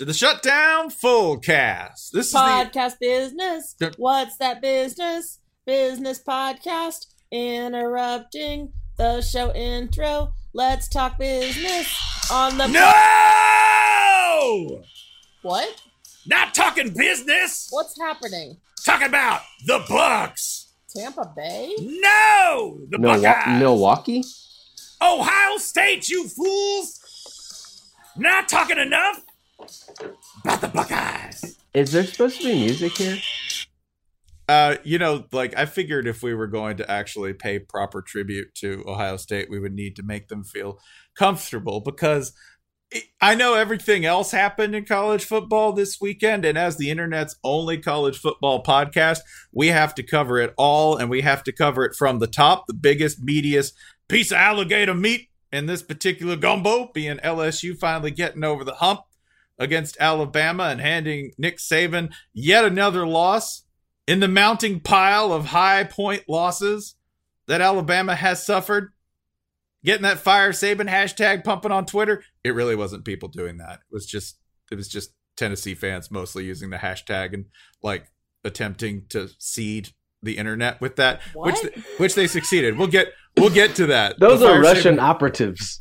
[0.00, 2.10] to the Shutdown Fullcast.
[2.12, 3.76] This is the podcast business.
[3.98, 5.40] What's that business?
[5.66, 7.04] Business podcast.
[7.30, 10.32] Interrupting the show intro.
[10.54, 11.94] Let's talk business
[12.32, 12.84] on the No!
[15.42, 15.82] What?
[16.26, 17.68] Not talking business.
[17.68, 18.56] What's happening?
[18.82, 20.72] Talking about the Bucks.
[20.96, 21.74] Tampa Bay?
[21.78, 23.60] No, the Milwa- Buckeyes.
[23.60, 24.24] Milwaukee?
[25.02, 26.96] Ohio State, you fools.
[28.16, 29.20] Not talking enough
[30.44, 31.58] about the Buckeyes.
[31.74, 33.18] Is there supposed to be music here?
[34.48, 38.52] Uh, you know, like I figured if we were going to actually pay proper tribute
[38.56, 40.80] to Ohio State, we would need to make them feel
[41.16, 42.32] comfortable because
[43.20, 47.78] I know everything else happened in college football this weekend, and as the internet's only
[47.78, 49.20] college football podcast,
[49.52, 52.66] we have to cover it all, and we have to cover it from the top,
[52.66, 53.74] the biggest, meatiest
[54.08, 59.02] piece of alligator meat in this particular gumbo, being LSU finally getting over the hump
[59.60, 63.64] against Alabama and handing Nick Saban yet another loss
[64.08, 66.96] in the mounting pile of high point losses
[67.46, 68.92] that Alabama has suffered.
[69.84, 72.22] Getting that fire Saban hashtag pumping on Twitter.
[72.44, 73.74] It really wasn't people doing that.
[73.74, 74.36] It was just
[74.70, 77.46] it was just Tennessee fans mostly using the hashtag and
[77.82, 78.06] like
[78.44, 79.90] attempting to seed
[80.22, 81.74] the internet with that, which What?
[81.98, 82.76] which they succeeded.
[82.76, 84.20] We'll get we'll get to that.
[84.20, 85.80] Those The are Russian Saban- operatives.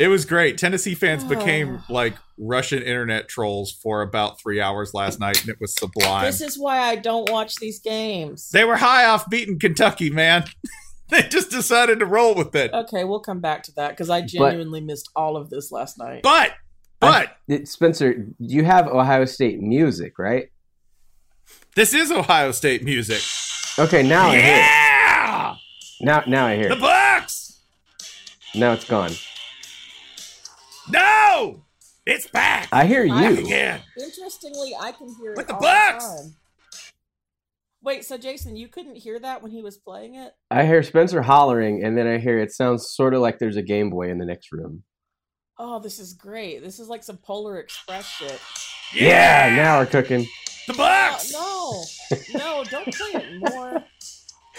[0.00, 0.58] It was great.
[0.58, 1.84] Tennessee fans became Oh.
[1.92, 6.24] like Russian internet trolls for about three hours last night, and it was sublime.
[6.24, 8.50] This is why I don't watch these games.
[8.50, 10.44] they were high off beating Kentucky, man.
[11.10, 12.72] they just decided to roll with it.
[12.72, 16.22] Okay, we'll come back to that because I genuinely missed all of this last night.
[16.22, 16.52] But,
[16.98, 20.50] but I- Spencer, you have Ohio State music, right?
[21.76, 23.20] this is Ohio State music.
[23.78, 24.58] Okay, now I hear it.
[24.58, 25.54] yeah,
[26.00, 26.80] Now, now I hear the it.
[26.80, 27.60] Bucks.
[28.54, 29.12] Now it's gone.
[30.92, 31.64] No,
[32.06, 32.68] it's back.
[32.72, 33.44] I hear Back you.
[33.44, 33.80] again.
[33.98, 36.04] Interestingly, I can hear With it the all Bucks!
[36.06, 36.34] time.
[37.82, 40.32] Wait, so Jason, you couldn't hear that when he was playing it?
[40.50, 43.62] I hear Spencer hollering, and then I hear it sounds sort of like there's a
[43.62, 44.82] Game Boy in the next room.
[45.58, 46.62] Oh, this is great.
[46.62, 48.38] This is like some Polar Express shit.
[48.94, 50.26] Yeah, now we're cooking.
[50.66, 51.32] the Bucks.
[51.34, 51.84] Oh,
[52.34, 53.84] no, no, don't play it more.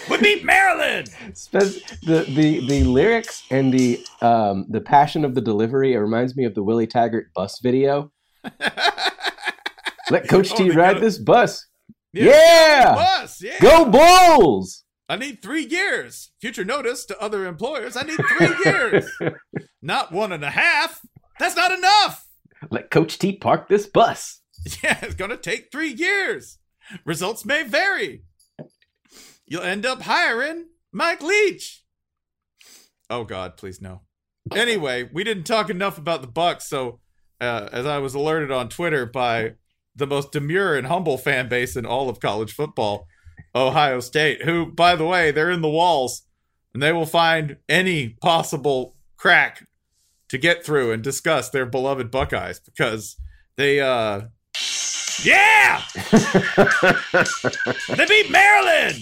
[0.10, 1.10] We beat Maryland.
[1.52, 6.46] The, the the lyrics and the um the passion of the delivery it reminds me
[6.46, 8.12] of the Willie Taggart bus video.
[10.10, 11.66] Let Coach Oh, T ride this bus.
[12.14, 12.26] Yeah.
[12.26, 12.96] Yeah!
[12.96, 13.42] Bus.
[13.42, 13.58] Yeah.
[13.62, 14.84] Go Bulls!
[15.08, 16.32] I need three years.
[16.42, 17.96] Future notice to other employers.
[17.96, 19.06] I need three years,
[19.82, 21.02] not one and a half.
[21.40, 22.28] That's not enough.
[22.70, 24.40] Let Coach T park this bus.
[24.84, 26.60] Yeah, it's going to take three years.
[27.04, 28.26] Results may vary.
[29.52, 31.84] You'll end up hiring Mike Leach.
[33.10, 34.00] Oh God, please no.
[34.56, 37.02] Anyway, we didn't talk enough about the Bucks, so
[37.42, 39.56] uh, as I was alerted on Twitter by
[39.94, 43.08] the most demure and humble fan base in all of college football,
[43.54, 46.22] Ohio State, who, by the way, they're in the walls
[46.74, 49.68] and they will find any possible crack
[50.30, 53.18] to get through and discuss their beloved Buckeyes because
[53.58, 54.22] they, uh,
[55.24, 55.82] yeah,
[57.96, 59.02] they beat Maryland.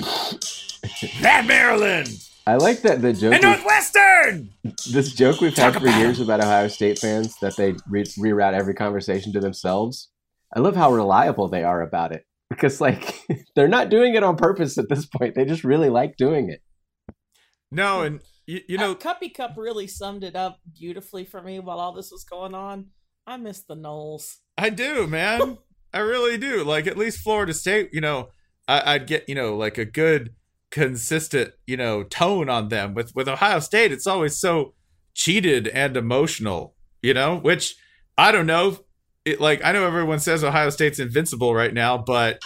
[1.22, 2.10] That Maryland
[2.48, 3.34] I like that the joke.
[3.34, 4.50] and Northwestern.
[4.92, 8.54] this joke we've had for about years about Ohio State fans that they re- reroute
[8.54, 10.10] every conversation to themselves.
[10.56, 13.14] I love how reliable they are about it because, like,
[13.56, 15.36] they're not doing it on purpose at this point.
[15.36, 16.62] They just really like doing it.
[17.72, 21.60] No, and you, you know, Uh, Cuppy Cup really summed it up beautifully for me
[21.60, 22.88] while all this was going on.
[23.28, 24.38] I miss the Noles.
[24.58, 25.60] I do, man.
[25.94, 26.64] I really do.
[26.64, 28.30] Like at least Florida State, you know,
[28.68, 30.34] I, I'd get you know like a good,
[30.72, 32.94] consistent, you know, tone on them.
[32.94, 34.74] With with Ohio State, it's always so
[35.14, 37.38] cheated and emotional, you know.
[37.38, 37.76] Which
[38.18, 38.78] I don't know.
[39.26, 42.40] It like I know everyone says Ohio State's invincible right now, but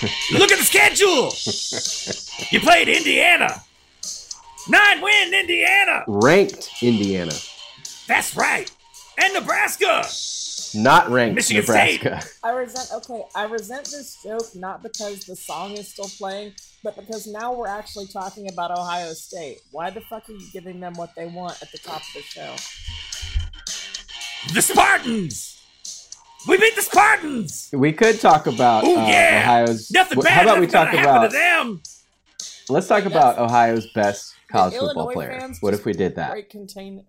[0.32, 1.32] look at the schedule.
[2.50, 3.62] You played Indiana,
[4.68, 6.04] nine win Indiana.
[6.06, 7.32] Ranked Indiana,
[8.06, 8.70] That's right,
[9.18, 10.04] and Nebraska.
[10.74, 12.02] Not ranked Michigan State.
[12.02, 12.28] Nebraska.
[12.42, 12.90] I resent.
[12.94, 17.52] Okay, I resent this joke not because the song is still playing, but because now
[17.52, 19.60] we're actually talking about Ohio State.
[19.70, 22.22] Why the fuck are you giving them what they want at the top of the
[22.22, 22.54] show?
[24.52, 25.62] The Spartans.
[26.46, 27.70] We beat the Spartans.
[27.72, 29.00] We could talk about Ooh, uh.
[29.00, 29.90] Ohio's.
[29.90, 30.32] Nothing bad.
[30.32, 31.30] How about we talk gonna about?
[31.30, 31.82] them.
[32.68, 35.50] Let's talk about Ohio's best college The football Illinois player.
[35.60, 36.30] What if we did that?
[36.30, 37.04] Break contain.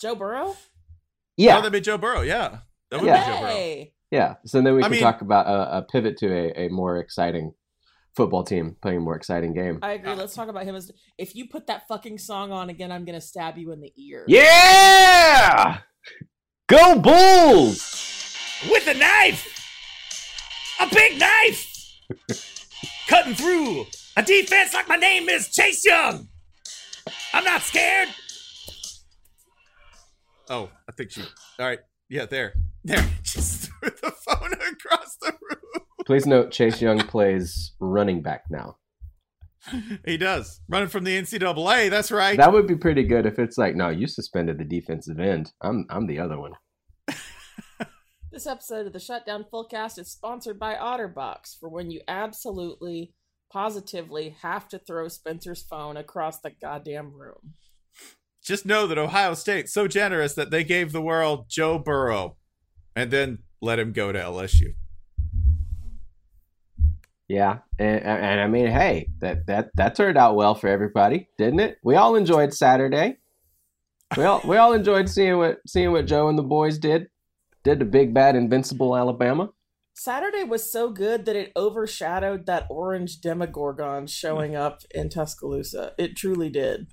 [0.00, 0.56] Joe Burrow.
[1.40, 2.20] Oh, Yeah, that'd be Joe Burrow.
[2.22, 2.58] Yeah,
[2.90, 3.24] that would Yeah.
[3.24, 3.86] be Joe Burrow.
[4.10, 4.34] Yeah.
[4.44, 6.98] So then we I can mean- talk about a, a pivot to a, a more
[6.98, 7.52] exciting
[8.16, 9.78] football team playing a more exciting game.
[9.82, 10.14] I agree.
[10.14, 10.90] Let's talk about him as.
[11.16, 14.24] If you put that fucking song on again, I'm gonna stab you in the ear.
[14.26, 15.78] Yeah!
[16.68, 17.96] Go Bulls!
[18.70, 19.46] With a knife,
[20.80, 21.66] a big knife,
[23.08, 26.28] cutting through a defense like my name is Chase Young.
[27.32, 28.08] I'm not scared.
[30.50, 31.22] Oh, I think she.
[31.22, 33.08] All right, yeah, there, there.
[33.22, 35.84] Just threw the phone across the room.
[36.06, 38.76] Please note Chase Young plays running back now.
[40.04, 41.88] He does running from the NCAA.
[41.88, 42.36] That's right.
[42.36, 45.52] That would be pretty good if it's like, no, you suspended the defensive end.
[45.62, 46.52] I'm I'm the other one.
[48.32, 53.12] This episode of the Shutdown Fullcast is sponsored by OtterBox for when you absolutely,
[53.52, 57.54] positively have to throw Spencer's phone across the goddamn room.
[58.50, 62.36] Just know that Ohio State's so generous that they gave the world Joe Burrow,
[62.96, 64.74] and then let him go to LSU.
[67.28, 71.28] Yeah, and, and and I mean, hey, that that that turned out well for everybody,
[71.38, 71.78] didn't it?
[71.84, 73.18] We all enjoyed Saturday.
[74.16, 77.06] We all we all enjoyed seeing what seeing what Joe and the boys did.
[77.62, 79.50] Did the big bad invincible Alabama.
[79.94, 85.92] Saturday was so good that it overshadowed that orange Demogorgon showing up in Tuscaloosa.
[85.96, 86.88] It truly did.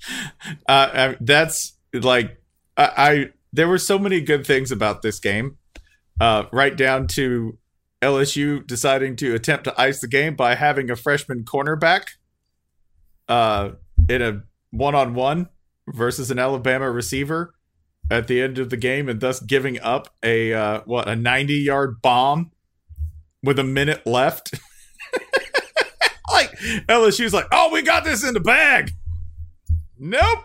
[0.68, 2.40] Uh, that's like
[2.76, 3.26] I, I.
[3.52, 5.58] There were so many good things about this game,
[6.20, 7.58] uh, right down to
[8.00, 12.04] LSU deciding to attempt to ice the game by having a freshman cornerback,
[13.28, 13.70] uh,
[14.08, 15.48] in a one-on-one
[15.88, 17.54] versus an Alabama receiver
[18.10, 22.00] at the end of the game, and thus giving up a uh, what a ninety-yard
[22.00, 22.52] bomb
[23.42, 24.54] with a minute left.
[26.32, 26.50] like
[26.88, 28.92] LSU's like, oh, we got this in the bag.
[30.00, 30.44] Nope.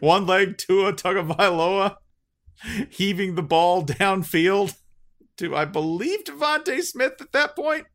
[0.00, 1.96] One leg Tua Tagovailoa
[2.90, 4.76] heaving the ball downfield
[5.38, 7.86] to I believe DeVonta Smith at that point.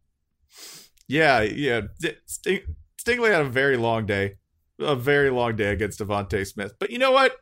[1.08, 1.82] Yeah, yeah.
[2.26, 4.36] Sting- Stingley had a very long day,
[4.80, 6.74] a very long day against DeVonta Smith.
[6.80, 7.38] But you know what?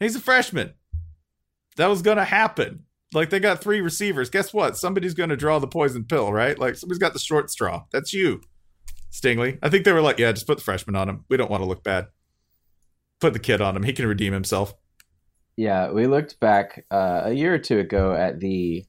[0.00, 0.72] He's a freshman.
[1.76, 2.84] That was gonna happen.
[3.12, 4.30] Like they got three receivers.
[4.30, 4.76] Guess what?
[4.78, 6.58] Somebody's gonna draw the poison pill, right?
[6.58, 7.84] Like somebody's got the short straw.
[7.92, 8.40] That's you,
[9.12, 9.58] Stingley.
[9.62, 11.24] I think they were like, yeah, just put the freshman on him.
[11.28, 12.06] We don't want to look bad.
[13.20, 13.82] Put the kid on him.
[13.82, 14.74] He can redeem himself.
[15.56, 18.84] Yeah, we looked back uh, a year or two ago at the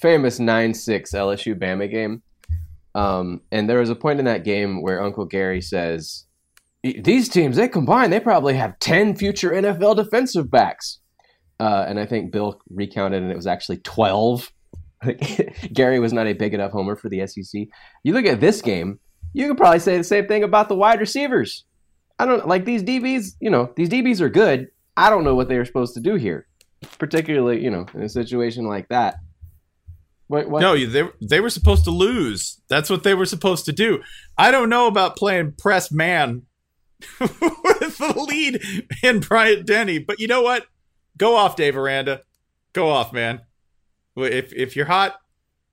[0.00, 2.22] famous 9 6 LSU Bama game.
[2.94, 6.26] Um, and there was a point in that game where Uncle Gary says,
[6.82, 10.98] These teams, they combine, they probably have 10 future NFL defensive backs.
[11.58, 14.50] Uh, and I think Bill recounted, and it was actually 12.
[15.72, 17.68] Gary was not a big enough homer for the SEC.
[18.02, 18.98] You look at this game,
[19.32, 21.64] you could probably say the same thing about the wide receivers.
[22.20, 24.68] I don't like these DBs, you know, these DBs are good.
[24.94, 26.46] I don't know what they were supposed to do here,
[26.98, 29.14] particularly, you know, in a situation like that.
[30.26, 30.60] What, what?
[30.60, 32.60] No, they they were supposed to lose.
[32.68, 34.02] That's what they were supposed to do.
[34.36, 36.42] I don't know about playing press man
[37.20, 38.60] with the lead
[39.02, 40.66] in Bryant Denny, but you know what?
[41.16, 42.20] Go off, Dave Aranda.
[42.74, 43.40] Go off, man.
[44.14, 45.16] If if you're hot,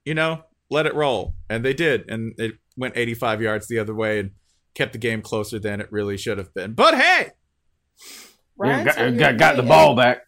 [0.06, 1.36] you know, let it roll.
[1.50, 4.32] And they did, and it went 85 yards the other way and
[4.78, 6.74] kept the game closer than it really should have been.
[6.74, 7.32] But hey,
[8.58, 10.22] Ryan's got, not got, got the ball back.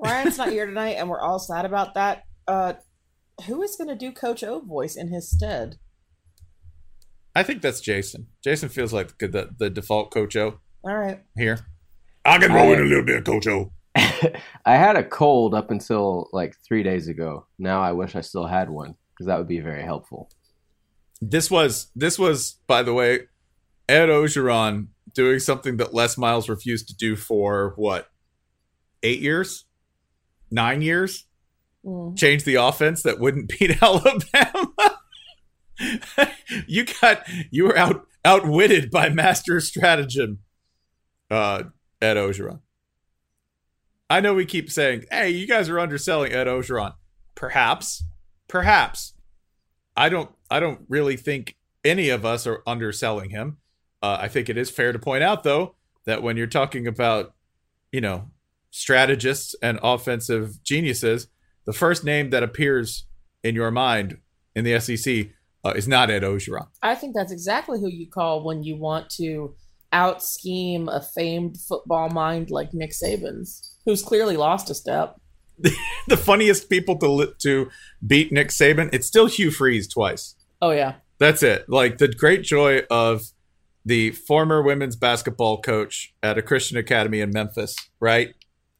[0.00, 2.24] Ryan's not here tonight, and we're all sad about that.
[2.48, 2.74] Uh,
[3.46, 5.76] who is going to do Coach O voice in his stead?
[7.34, 8.26] I think that's Jason.
[8.42, 11.22] Jason feels like the the, the default Coach O All right.
[11.36, 11.60] here.
[12.24, 13.72] I can roll in a little bit, Coach O.
[13.94, 17.46] I had a cold up until like three days ago.
[17.58, 20.30] Now I wish I still had one because that would be very helpful.
[21.20, 23.20] This was this was by the way,
[23.92, 28.08] Ed Orgeron doing something that Les Miles refused to do for what
[29.02, 29.66] eight years,
[30.50, 31.26] nine years.
[31.84, 32.16] Mm.
[32.16, 34.98] Change the offense that wouldn't beat Alabama.
[36.66, 40.38] you got you were out outwitted by master stratagem,
[41.30, 41.64] uh,
[42.00, 42.60] Ed Orgeron.
[44.08, 46.94] I know we keep saying, "Hey, you guys are underselling Ed Orgeron."
[47.34, 48.04] Perhaps,
[48.48, 49.12] perhaps.
[49.94, 50.30] I don't.
[50.50, 53.58] I don't really think any of us are underselling him.
[54.02, 57.34] Uh, I think it is fair to point out, though, that when you're talking about,
[57.92, 58.30] you know,
[58.70, 61.28] strategists and offensive geniuses,
[61.66, 63.06] the first name that appears
[63.44, 64.18] in your mind
[64.54, 65.28] in the SEC
[65.64, 66.66] uh, is not Ed Orgeron.
[66.82, 69.54] I think that's exactly who you call when you want to
[69.92, 75.20] out scheme a famed football mind like Nick Saban's, who's clearly lost a step.
[76.08, 77.70] the funniest people to to
[78.04, 80.34] beat Nick Saban, it's still Hugh Freeze twice.
[80.60, 80.94] Oh yeah.
[81.18, 81.68] That's it.
[81.68, 83.22] Like the great joy of
[83.84, 88.34] the former women's basketball coach at a Christian academy in Memphis, right?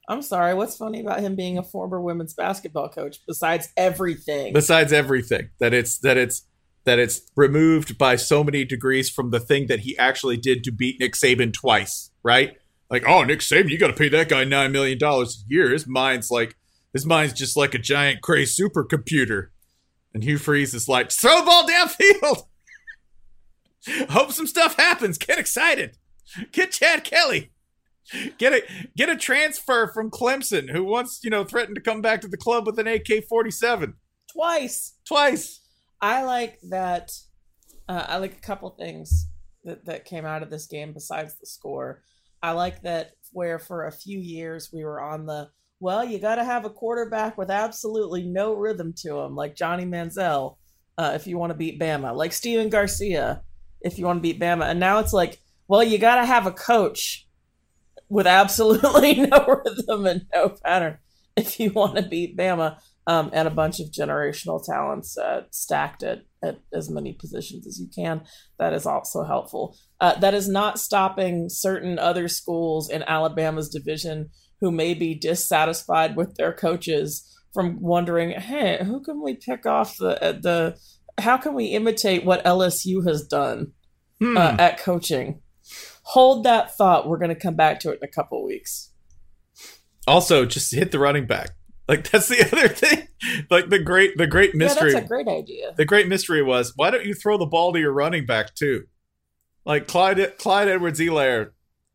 [0.08, 0.54] I'm sorry.
[0.54, 4.52] What's funny about him being a former women's basketball coach besides everything?
[4.52, 6.46] Besides everything, that it's that it's
[6.84, 10.72] that it's removed by so many degrees from the thing that he actually did to
[10.72, 12.56] beat Nick Saban twice, right?
[12.90, 15.70] Like, oh, Nick Saban, you got to pay that guy nine million dollars a year.
[15.70, 16.56] His mind's like
[16.92, 19.48] his mind's just like a giant Cray supercomputer.
[20.14, 22.42] And Hugh Freeze is like, throw the ball downfield.
[24.10, 25.18] Hope some stuff happens.
[25.18, 25.96] Get excited.
[26.52, 27.50] Get Chad Kelly.
[28.38, 28.62] Get a
[28.96, 32.36] get a transfer from Clemson who once, you know, threatened to come back to the
[32.36, 33.94] club with an AK-47
[34.32, 34.94] Twice.
[35.06, 35.60] twice.
[36.00, 37.10] I like that.
[37.88, 39.28] Uh, I like a couple things
[39.64, 42.02] that, that came out of this game besides the score.
[42.42, 46.36] I like that where for a few years we were on the well, you got
[46.36, 50.56] to have a quarterback with absolutely no rhythm to him, like Johnny Manziel,
[50.96, 53.42] uh, if you want to beat Bama, like Stephen Garcia,
[53.84, 54.64] if you want to beat Bama.
[54.64, 57.26] And now it's like, well, you got to have a coach
[58.08, 60.98] with absolutely no rhythm and no pattern
[61.36, 66.02] if you want to beat Bama um, and a bunch of generational talents uh, stacked
[66.02, 68.22] at, at as many positions as you can.
[68.58, 69.76] That is also helpful.
[70.00, 76.16] Uh, that is not stopping certain other schools in Alabama's division who may be dissatisfied
[76.16, 80.78] with their coaches from wondering, hey, who can we pick off the the?
[81.20, 83.72] How can we imitate what LSU has done
[84.20, 84.36] Hmm.
[84.36, 85.40] uh, at coaching?
[86.04, 87.08] Hold that thought.
[87.08, 88.90] We're going to come back to it in a couple weeks.
[90.06, 91.50] Also, just hit the running back.
[91.88, 93.06] Like that's the other thing.
[93.50, 94.92] Like the great the great mystery.
[94.92, 95.74] Yeah, that's a great idea.
[95.76, 98.84] the great mystery was why don't you throw the ball to your running back too?
[99.64, 101.50] Like Clyde Clyde Edwards Helaire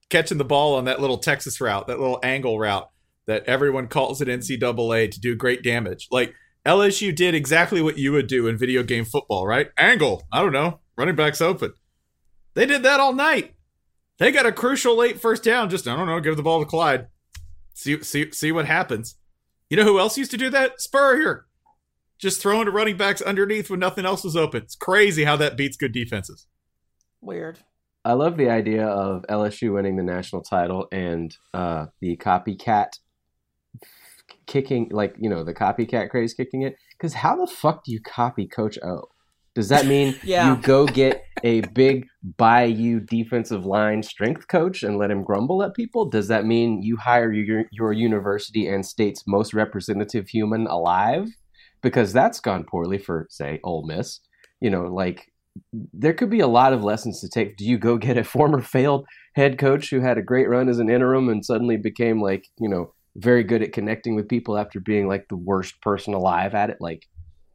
[0.09, 2.89] catching the ball on that little Texas route, that little angle route
[3.27, 6.07] that everyone calls it NCAA to do great damage.
[6.11, 6.33] Like
[6.67, 9.69] LSU did exactly what you would do in video game football, right?
[9.77, 10.27] Angle.
[10.33, 10.81] I don't know.
[10.97, 11.71] Running back's open.
[12.55, 13.55] They did that all night.
[14.19, 15.69] They got a crucial late first down.
[15.69, 16.19] Just I don't know.
[16.19, 17.07] Give the ball to Clyde.
[17.73, 19.15] See see see what happens.
[19.69, 20.81] You know who else used to do that?
[20.81, 21.45] Spurrier.
[22.19, 24.63] Just throwing to running backs underneath when nothing else was open.
[24.63, 26.47] It's crazy how that beats good defenses.
[27.21, 27.59] Weird.
[28.03, 32.99] I love the idea of LSU winning the national title and uh, the copycat
[34.47, 36.75] kicking, like you know, the copycat craze kicking it.
[36.97, 39.03] Because how the fuck do you copy Coach O?
[39.53, 40.55] Does that mean Yeah.
[40.55, 45.73] you go get a big Bayou defensive line strength coach and let him grumble at
[45.75, 46.05] people?
[46.09, 51.27] Does that mean you hire your your university and state's most representative human alive?
[51.81, 54.19] Because that's gone poorly for, say, Ole Miss.
[54.59, 55.27] You know, like
[55.73, 57.57] there could be a lot of lessons to take.
[57.57, 60.79] Do you go get a former failed head coach who had a great run as
[60.79, 64.79] an interim and suddenly became like, you know, very good at connecting with people after
[64.79, 66.77] being like the worst person alive at it?
[66.79, 67.07] Like,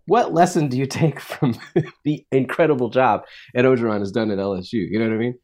[0.07, 1.57] what lesson do you take from
[2.05, 4.73] the incredible job Ed Orgeron has done at LSU?
[4.73, 5.39] You know what I mean?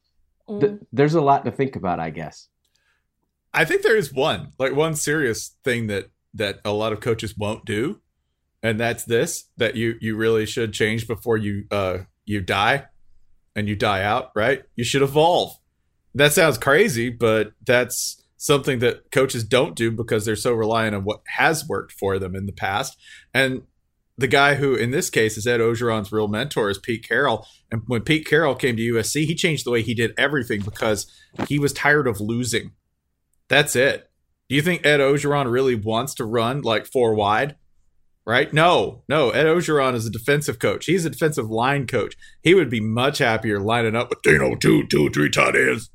[0.48, 0.60] Mm.
[0.60, 2.48] Th- there's a lot to think about, I guess.
[3.54, 7.36] I think there is one, like one serious thing that that a lot of coaches
[7.36, 8.00] won't do,
[8.62, 12.84] and that's this that you you really should change before you uh you die
[13.56, 14.62] and you die out, right?
[14.76, 15.56] You should evolve.
[16.14, 21.04] That sounds crazy, but that's something that coaches don't do because they're so reliant on
[21.04, 22.96] what has worked for them in the past.
[23.34, 23.62] And
[24.16, 27.46] the guy who, in this case, is Ed Orgeron's real mentor is Pete Carroll.
[27.70, 31.12] And when Pete Carroll came to USC, he changed the way he did everything because
[31.46, 32.72] he was tired of losing.
[33.48, 34.08] That's it.
[34.48, 37.56] Do you think Ed Orgeron really wants to run like four wide?
[38.24, 38.52] Right?
[38.52, 39.30] No, no.
[39.30, 40.86] Ed Orgeron is a defensive coach.
[40.86, 42.14] He's a defensive line coach.
[42.42, 45.90] He would be much happier lining up with Dino two, two, three tight ends.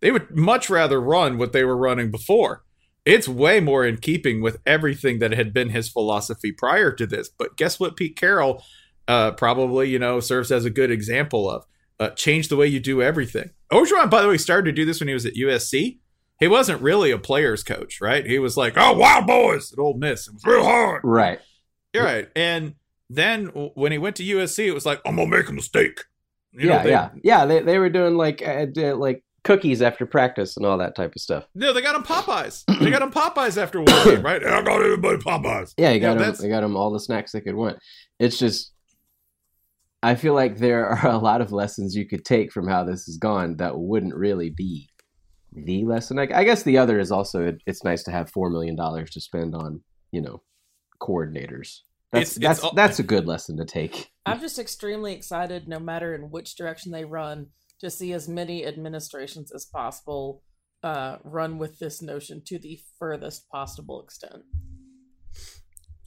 [0.00, 2.62] They would much rather run what they were running before.
[3.04, 7.28] It's way more in keeping with everything that had been his philosophy prior to this.
[7.28, 7.96] But guess what?
[7.96, 8.62] Pete Carroll
[9.08, 11.64] uh, probably, you know, serves as a good example of
[12.00, 13.50] uh, change the way you do everything.
[13.72, 15.98] Orgeron, by the way, started to do this when he was at USC.
[16.40, 18.26] He wasn't really a player's coach, right?
[18.26, 20.28] He was like, "Oh, Wild Boys" at Ole Miss.
[20.28, 21.40] It was real hard, Right.
[21.94, 22.28] You're right.
[22.36, 22.74] And
[23.08, 26.00] then when he went to USC, it was like, "I'm gonna make a mistake."
[26.52, 27.46] You know, yeah, they- yeah, yeah.
[27.46, 31.22] They they were doing like uh, like cookies after practice and all that type of
[31.22, 31.46] stuff.
[31.54, 32.64] No, they got them Popeyes.
[32.80, 34.44] they got them Popeyes after one game, right?
[34.44, 35.72] I got everybody Popeyes.
[35.78, 36.18] Yeah, you got them.
[36.18, 37.78] that's- They got them all the snacks they could want.
[38.18, 38.72] It's just,
[40.02, 43.06] I feel like there are a lot of lessons you could take from how this
[43.06, 44.88] has gone that wouldn't really be
[45.52, 46.18] the lesson.
[46.18, 49.10] I, I guess the other is also it, it's nice to have four million dollars
[49.12, 49.80] to spend on
[50.12, 50.42] you know
[51.00, 51.80] coordinators.
[52.12, 54.10] That's It's- it's that's all- that's a good lesson to take.
[54.26, 57.46] I'm just extremely excited, no matter in which direction they run,
[57.80, 60.42] to see as many administrations as possible
[60.82, 64.42] uh, run with this notion to the furthest possible extent.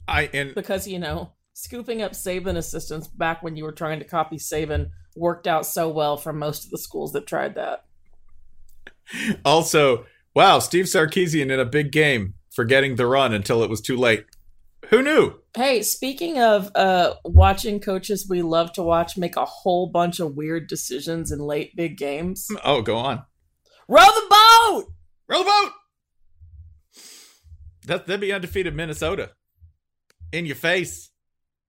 [0.08, 4.04] I and Because, you know, scooping up Saban assistance back when you were trying to
[4.04, 7.84] copy Saban worked out so well for most of the schools that tried that.
[9.44, 13.96] also, wow, Steve Sarkisian in a big game, forgetting the run until it was too
[13.96, 14.24] late.
[14.90, 15.34] Who knew?
[15.56, 20.34] Hey, speaking of uh, watching coaches we love to watch make a whole bunch of
[20.36, 23.24] weird decisions in late big games, Oh, go on.
[23.88, 24.92] row the boat!
[25.28, 25.72] Row the boat.
[27.86, 29.30] That that'd be undefeated Minnesota.
[30.32, 31.10] In your face.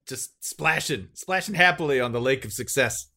[0.08, 3.12] Just splashing, splashing happily on the lake of success.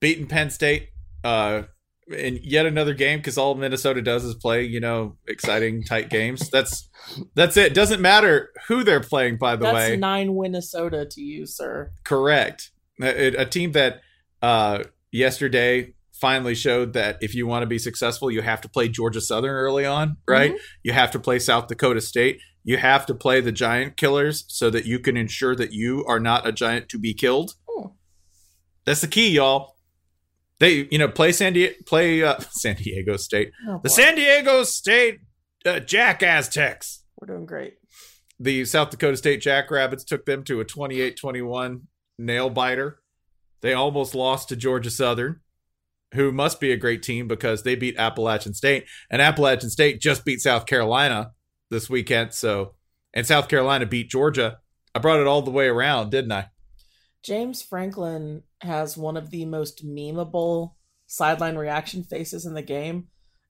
[0.00, 0.88] Beating Penn State,
[1.22, 1.64] uh,
[2.08, 6.50] in yet another game because all Minnesota does is play, you know, exciting tight games.
[6.50, 6.88] That's
[7.34, 7.74] that's it.
[7.74, 9.96] Doesn't matter who they're playing, by the That's way.
[9.96, 11.92] nine Minnesota to you, sir.
[12.04, 12.70] Correct.
[13.02, 14.00] A, a team that
[14.42, 18.88] uh, yesterday finally showed that if you want to be successful, you have to play
[18.88, 20.54] Georgia Southern early on, right?
[20.82, 22.40] You have to play South Dakota State.
[22.62, 26.20] You have to play the giant killers so that you can ensure that you are
[26.20, 27.54] not a giant to be killed.
[27.68, 27.94] Oh.
[28.84, 29.76] That's the key, y'all.
[30.60, 33.90] They, you know, play San Diego, play uh, San Diego State, Oh, the.
[33.90, 35.20] San Diego State
[35.66, 37.74] uh, Jack Aztecs We're doing great.
[38.38, 41.80] the South Dakota State Jackrabbits took them to a 28-21
[42.18, 43.00] nail biter.
[43.62, 45.40] They almost lost to Georgia Southern,
[46.14, 50.24] who must be a great team because they beat Appalachian State, and Appalachian State just
[50.24, 51.32] beat South Carolina
[51.70, 52.32] this weekend.
[52.32, 52.74] So,
[53.12, 54.58] and South Carolina beat Georgia.
[54.94, 56.46] I brought it all the way around, didn't I?
[57.22, 60.72] James Franklin has one of the most memeable
[61.06, 63.08] sideline reaction faces in the game.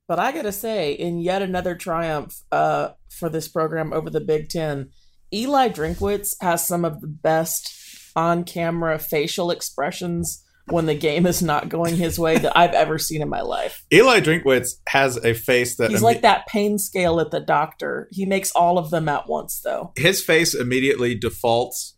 [0.08, 4.48] But I gotta say, in yet another triumph uh, for this program over the Big
[4.48, 4.90] Ten,
[5.32, 7.72] Eli Drinkwitz has some of the best
[8.16, 12.98] on camera facial expressions when the game is not going his way that I've ever
[12.98, 13.84] seen in my life.
[13.92, 18.08] Eli Drinkwitz has a face that He's like that pain scale at the doctor.
[18.10, 19.92] He makes all of them at once, though.
[19.96, 21.96] his face immediately defaults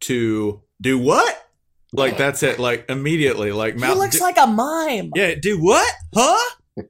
[0.00, 1.48] to do what?
[1.92, 2.58] Like that's it.
[2.60, 5.10] Like immediately, like He looks do- like a mime.
[5.16, 5.92] Yeah, do what?
[6.14, 6.50] Huh?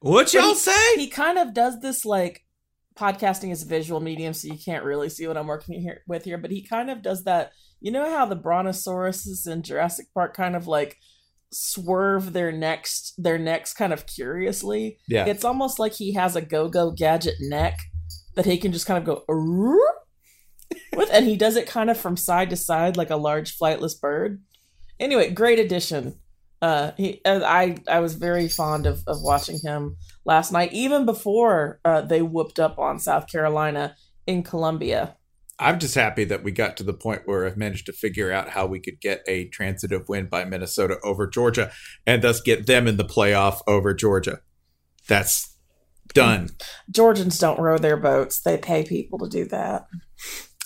[0.00, 0.96] what y'all he- say?
[0.96, 2.44] He kind of does this like
[2.98, 6.24] podcasting is a visual medium, so you can't really see what I'm working here with
[6.24, 6.38] here.
[6.38, 7.52] But he kind of does that.
[7.80, 10.98] You know how the brontosauruses in Jurassic Park kind of like
[11.52, 14.98] swerve their necks, their necks kind of curiously.
[15.06, 15.26] Yeah.
[15.26, 17.78] It's almost like he has a go-go gadget neck
[18.36, 19.24] that he can just kind of go
[20.96, 23.98] with, and he does it kind of from side to side like a large flightless
[23.98, 24.42] bird.
[24.98, 26.18] Anyway, great addition.
[26.60, 31.04] Uh, he, uh, I, I was very fond of, of watching him last night, even
[31.04, 35.16] before uh, they whooped up on South Carolina in Columbia.
[35.58, 38.50] I'm just happy that we got to the point where I've managed to figure out
[38.50, 41.70] how we could get a transitive win by Minnesota over Georgia
[42.06, 44.40] and thus get them in the playoff over Georgia.
[45.08, 45.56] That's
[46.14, 46.50] done.
[46.90, 49.86] Georgians don't row their boats; they pay people to do that.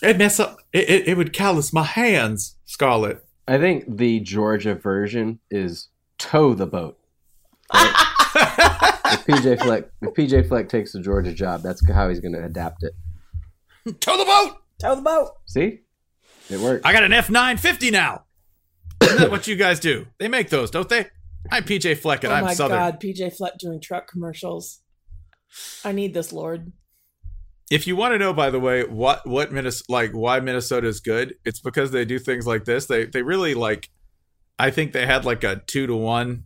[0.02, 0.58] It mess up.
[0.72, 3.24] It, it, it would callous my hands, Scarlet.
[3.48, 6.98] I think the Georgia version is tow the boat.
[7.74, 12.44] if PJ Fleck if PJ Fleck takes the Georgia job, that's how he's going to
[12.44, 12.92] adapt it.
[14.00, 14.58] Tow the boat.
[14.80, 15.30] Tow the boat.
[15.46, 15.80] See,
[16.50, 16.84] it worked.
[16.84, 18.24] I got an F950 now.
[19.02, 20.06] Isn't that what you guys do?
[20.18, 21.06] They make those, don't they?
[21.50, 22.76] I'm PJ Fleck and oh I'm Southern.
[22.76, 22.92] Oh my Southern.
[22.92, 24.80] god, PJ Fleck doing truck commercials.
[25.84, 26.72] I need this, Lord.
[27.70, 31.00] If you want to know, by the way, what what Minnesota like why Minnesota is
[31.00, 32.86] good, it's because they do things like this.
[32.86, 33.90] They they really like.
[34.58, 36.44] I think they had like a two to one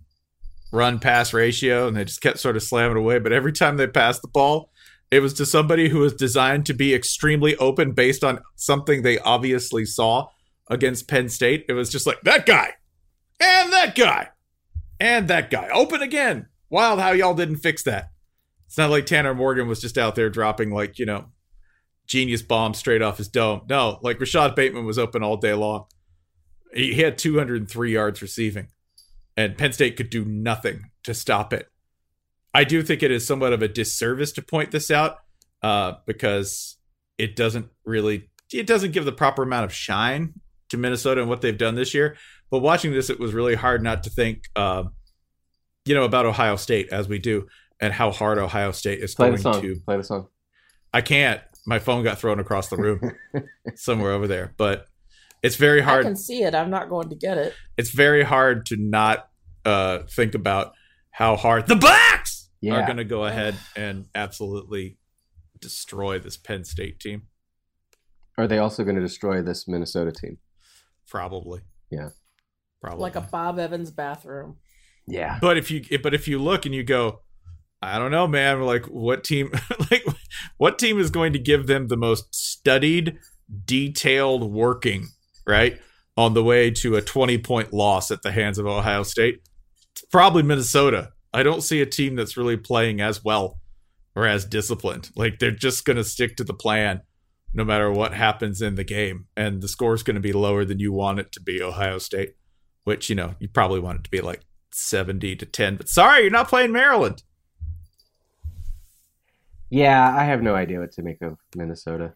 [0.72, 3.18] run pass ratio, and they just kept sort of slamming away.
[3.18, 4.70] But every time they passed the ball,
[5.10, 9.18] it was to somebody who was designed to be extremely open based on something they
[9.18, 10.28] obviously saw
[10.68, 11.66] against Penn State.
[11.68, 12.74] It was just like that guy,
[13.40, 14.30] and that guy,
[14.98, 16.46] and that guy, open again.
[16.70, 18.10] Wild how y'all didn't fix that.
[18.70, 21.24] It's not like Tanner Morgan was just out there dropping like, you know,
[22.06, 23.62] genius bombs straight off his dome.
[23.68, 25.86] No, like Rashod Bateman was open all day long.
[26.72, 28.68] He had 203 yards receiving,
[29.36, 31.66] and Penn State could do nothing to stop it.
[32.54, 35.16] I do think it is somewhat of a disservice to point this out
[35.64, 36.76] uh, because
[37.18, 40.34] it doesn't really it doesn't give the proper amount of shine
[40.68, 42.16] to Minnesota and what they've done this year.
[42.52, 44.84] But watching this, it was really hard not to think, uh,
[45.84, 47.48] you know, about Ohio State as we do
[47.80, 49.62] and how hard Ohio State is Play going song.
[49.62, 49.76] to.
[49.84, 50.28] Play the song.
[50.92, 51.40] I can't.
[51.66, 53.00] My phone got thrown across the room
[53.74, 54.86] somewhere over there, but
[55.42, 56.04] it's very hard.
[56.04, 56.54] I can see it.
[56.54, 57.54] I'm not going to get it.
[57.76, 59.28] It's very hard to not
[59.64, 60.74] uh, think about
[61.10, 64.98] how hard the Blacks are going to go ahead and absolutely
[65.60, 67.22] destroy this Penn State team.
[68.38, 70.38] Are they also going to destroy this Minnesota team?
[71.06, 71.60] Probably.
[71.90, 72.10] Yeah.
[72.80, 73.02] Probably.
[73.02, 74.56] Like a Bob Evans bathroom.
[75.06, 75.38] Yeah.
[75.40, 77.20] But if you but if you look and you go,
[77.82, 79.52] I don't know, man, like what team
[79.90, 80.04] like
[80.58, 83.18] what team is going to give them the most studied,
[83.64, 85.08] detailed working,
[85.46, 85.80] right?
[86.16, 89.40] On the way to a 20 point loss at the hands of Ohio State?
[89.92, 91.12] It's probably Minnesota.
[91.32, 93.60] I don't see a team that's really playing as well
[94.14, 95.10] or as disciplined.
[95.16, 97.02] Like they're just going to stick to the plan
[97.52, 99.26] no matter what happens in the game.
[99.36, 101.98] And the score is going to be lower than you want it to be, Ohio
[101.98, 102.34] State,
[102.84, 105.76] which, you know, you probably want it to be like 70 to 10.
[105.76, 107.22] But sorry, you're not playing Maryland.
[109.70, 112.12] Yeah, I have no idea what to make of Minnesota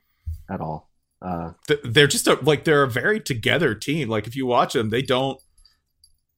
[0.51, 0.91] at all.
[1.23, 1.53] Uh,
[1.85, 4.09] They're just a, like they're a very together team.
[4.09, 5.41] Like if you watch them, they don't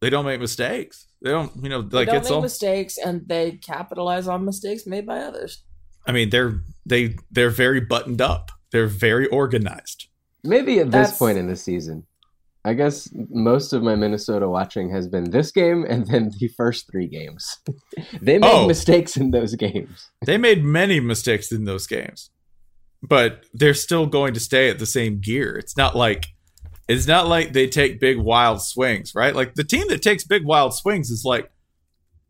[0.01, 1.07] they don't make mistakes.
[1.23, 4.45] They don't, you know, They like don't it's make all mistakes, and they capitalize on
[4.45, 5.65] mistakes made by others.
[6.07, 8.53] I mean, they're they they're very buttoned up.
[8.71, 10.07] They're very organized.
[10.45, 12.05] maybe at this point in the season.
[12.67, 16.91] I guess most of my Minnesota watching has been this game and then the first
[16.91, 17.59] three games.
[18.21, 18.67] they made Oh.
[18.67, 20.11] mistakes in those games.
[20.27, 22.31] They made many mistakes in those games.
[23.03, 25.57] But they're still going to stay at the same gear.
[25.57, 26.27] It's not like
[26.89, 29.35] it's not like they take big wild swings, right?
[29.35, 31.51] Like the team that takes big wild swings is like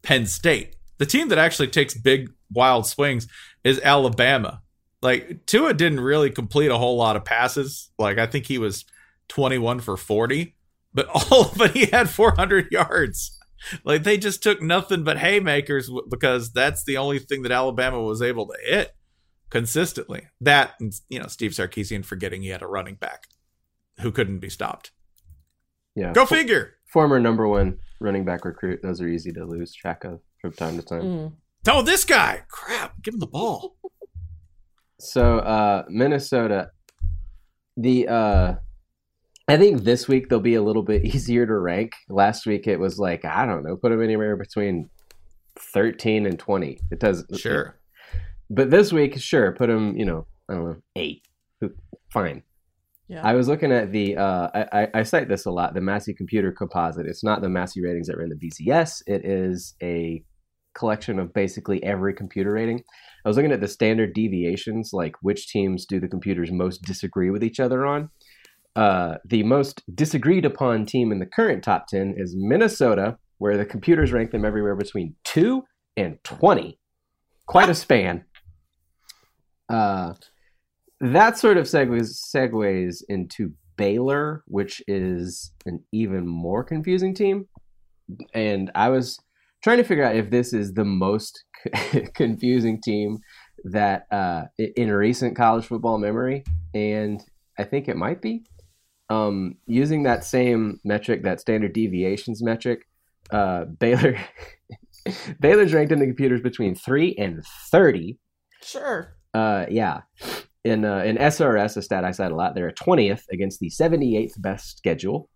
[0.03, 0.77] Penn State.
[0.99, 3.27] The team that actually takes big wild swings
[3.65, 4.61] is Alabama.
[5.03, 7.91] Like Tua didn't really complete a whole lot of passes.
[7.99, 8.85] Like I think he was
[9.29, 10.55] 21 for 40,
[10.93, 13.39] but all but he had 400 yards.
[13.85, 18.23] Like they just took nothing but haymakers because that's the only thing that Alabama was
[18.23, 18.95] able to hit
[19.51, 20.29] consistently.
[20.41, 23.27] That and you know Steve Sarkisian forgetting he had a running back
[24.01, 24.93] who couldn't be stopped.
[25.95, 26.13] Yeah.
[26.13, 26.75] Go figure.
[26.93, 28.81] Former number one running back recruit.
[28.83, 31.03] Those are easy to lose track of from time to time.
[31.03, 31.33] Mm.
[31.69, 32.43] Oh, this guy!
[32.49, 33.03] Crap!
[33.03, 33.77] Give him the ball.
[35.01, 36.71] So uh Minnesota
[37.77, 38.55] the uh
[39.49, 41.93] I think this week they'll be a little bit easier to rank.
[42.09, 44.91] Last week it was like, I don't know, put them anywhere between
[45.57, 46.81] 13 and 20.
[46.91, 47.77] It does Sure.
[48.49, 51.23] But this week, sure, put them, you know, I don't know, 8.
[52.13, 52.43] Fine.
[53.09, 53.23] Yeah.
[53.25, 56.13] I was looking at the uh I, I- I cite this a lot, the Massey
[56.15, 57.07] computer composite.
[57.07, 59.03] It's not the Massey ratings that were in the BCS.
[59.07, 60.23] It is a
[60.75, 62.83] collection of basically every computer rating.
[63.25, 67.31] I was looking at the standard deviations, like which teams do the computers most disagree
[67.31, 68.11] with each other on.
[68.77, 73.65] Uh, the most disagreed upon team in the current top 10 is Minnesota, where the
[73.65, 75.65] computers rank them everywhere between 2
[75.97, 76.79] and 20.
[77.47, 78.25] Quite a span.
[79.71, 80.13] Uh,
[81.01, 87.47] that sort of segues, segues into Baylor, which is an even more confusing team.
[88.35, 89.19] And I was
[89.65, 91.45] trying to figure out if this is the most
[92.15, 93.19] confusing team
[93.65, 97.23] that uh, in recent college football memory, and
[97.59, 98.45] I think it might be.
[99.09, 102.87] Um, using that same metric, that standard deviations metric,
[103.31, 104.19] uh, Baylor
[105.41, 108.19] Baylor's ranked in the computers between three and thirty.
[108.63, 109.17] Sure.
[109.35, 110.01] Uh, yeah.
[110.65, 114.41] In uh, in SRS, a stat I cite a lot, they're 20th against the 78th
[114.41, 115.29] best schedule.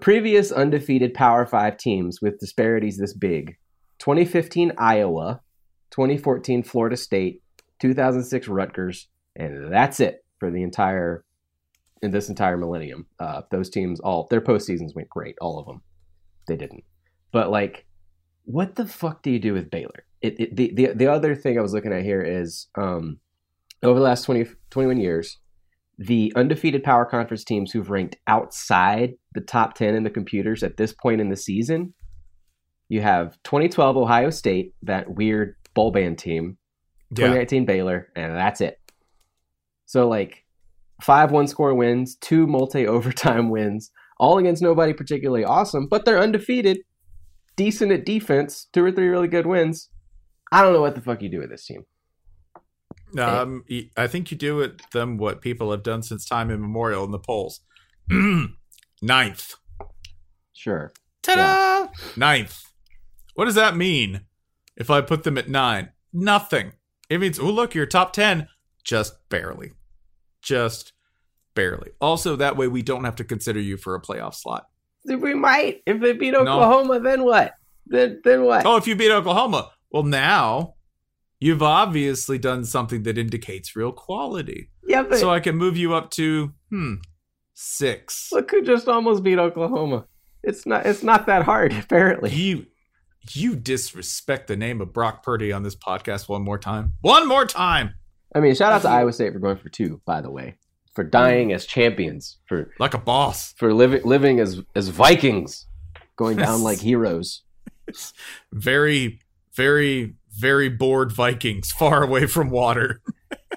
[0.00, 3.56] Previous undefeated Power Five teams with disparities this big:
[4.00, 5.40] 2015 Iowa,
[5.92, 7.42] 2014 Florida State,
[7.80, 11.24] 2006 Rutgers, and that's it for the entire
[12.02, 13.06] in this entire millennium.
[13.18, 15.82] Uh, those teams all their postseasons went great, all of them.
[16.48, 16.84] They didn't,
[17.32, 17.86] but like,
[18.44, 20.04] what the fuck do you do with Baylor?
[20.22, 23.18] it, it the, the the other thing I was looking at here is um,
[23.82, 25.38] over the last 20, 21 years,
[25.98, 30.76] the undefeated power conference teams who've ranked outside the top 10 in the computers at
[30.76, 31.94] this point in the season,
[32.88, 36.58] you have 2012 Ohio State, that weird bowl band team,
[37.12, 37.26] Yeah.
[37.28, 38.78] 2019 Baylor, and that's it.
[39.86, 40.39] So like
[41.02, 46.20] five one score wins, two multi overtime wins, all against nobody particularly awesome, but they're
[46.20, 46.78] undefeated,
[47.56, 49.88] decent at defense, two or three really good wins.
[50.52, 51.84] I don't know what the fuck you do with this team.
[53.18, 57.04] Um, y- I think you do with them what people have done since time immemorial
[57.04, 57.60] in the polls.
[59.02, 59.54] Ninth.
[60.52, 60.92] Sure.
[61.22, 61.88] Ta-da!
[62.16, 62.62] Ninth.
[63.34, 64.22] What does that mean?
[64.76, 66.72] If I put them at nine, nothing.
[67.08, 68.48] It means, oh look, you're top ten,
[68.84, 69.72] just barely,
[70.42, 70.92] just
[71.54, 71.90] barely.
[72.00, 74.66] Also, that way we don't have to consider you for a playoff slot.
[75.04, 75.82] We might.
[75.86, 77.54] If they beat Oklahoma, then what?
[77.86, 78.66] Then then what?
[78.66, 80.74] Oh, if you beat Oklahoma, well now
[81.40, 84.70] you've obviously done something that indicates real quality.
[84.86, 86.96] yeah, but So I can move you up to hmm
[87.54, 88.28] six.
[88.32, 90.06] look who just almost beat Oklahoma.
[90.42, 92.30] It's not it's not that hard, apparently.
[92.30, 92.66] You
[93.32, 96.92] you disrespect the name of Brock Purdy on this podcast one more time.
[97.02, 97.94] One more time.
[98.34, 100.56] I mean, shout out to Iowa State for going for two, by the way.
[100.94, 103.52] For dying as champions, for Like a boss.
[103.56, 105.66] for living living as as Vikings,
[106.16, 107.42] going down like heroes.
[108.52, 109.18] Very,
[109.54, 113.00] very, very bored Vikings far away from water.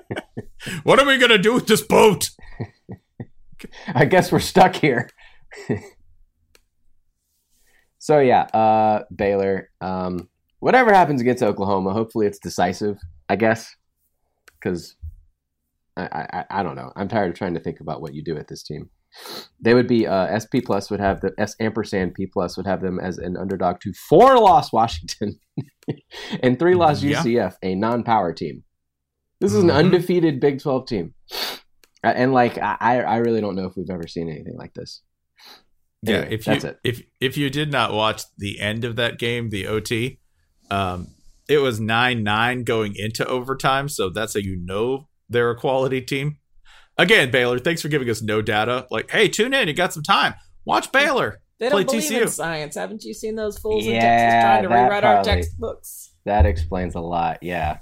[0.84, 2.30] what are we gonna do with this boat?
[3.94, 5.10] I guess we're stuck here.
[8.00, 9.70] so yeah, uh, Baylor.
[9.82, 12.98] Um, whatever happens against Oklahoma, hopefully it's decisive.
[13.30, 13.76] I guess
[14.64, 14.96] because
[15.98, 16.92] I, I I don't know.
[16.96, 18.90] I'm tired of trying to think about what you do at this team.
[19.60, 22.82] They would be uh, SP plus would have the S ampersand P plus would have
[22.82, 25.40] them as an underdog to four loss Washington
[26.42, 27.22] and three loss Yeah.
[27.22, 28.64] UCF, a non-power team.
[29.40, 29.76] This is an Mhm.
[29.76, 31.14] undefeated Big Twelve team.
[32.02, 35.02] And like I, I really don't know if we've ever seen anything like this.
[36.02, 36.80] Yeah, if you that's it.
[36.84, 40.20] if if you did not watch the end of that game, the OT,
[40.70, 41.13] um,
[41.48, 43.90] it was nine nine going into overtime.
[43.90, 46.38] So that's how you know they're a quality team.
[46.98, 48.86] Again, Baylor, thanks for giving us no data.
[48.92, 50.36] Like, hey, tune in, you got some time.
[50.66, 51.40] Watch Baylor.
[51.60, 52.30] They don't believe in TCU.
[52.30, 52.76] science.
[52.76, 56.14] Haven't you seen those fools in Yeah, Texas trying to that rewrite our textbooks?
[56.26, 57.42] That explains a lot.
[57.42, 57.78] Yeah.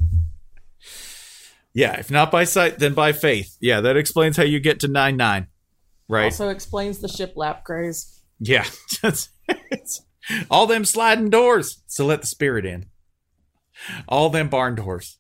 [1.74, 3.56] Yeah, if not by sight, then by faith.
[3.62, 5.47] Yeah, that explains how you get to nine nine.
[6.10, 6.26] Right.
[6.26, 8.21] Also explains the shiplap craze.
[8.39, 8.65] Yeah.
[9.04, 9.30] It's-
[9.71, 10.02] it's
[10.50, 12.86] all them sliding doors to let the spirit in.
[14.08, 15.17] All them barn doors.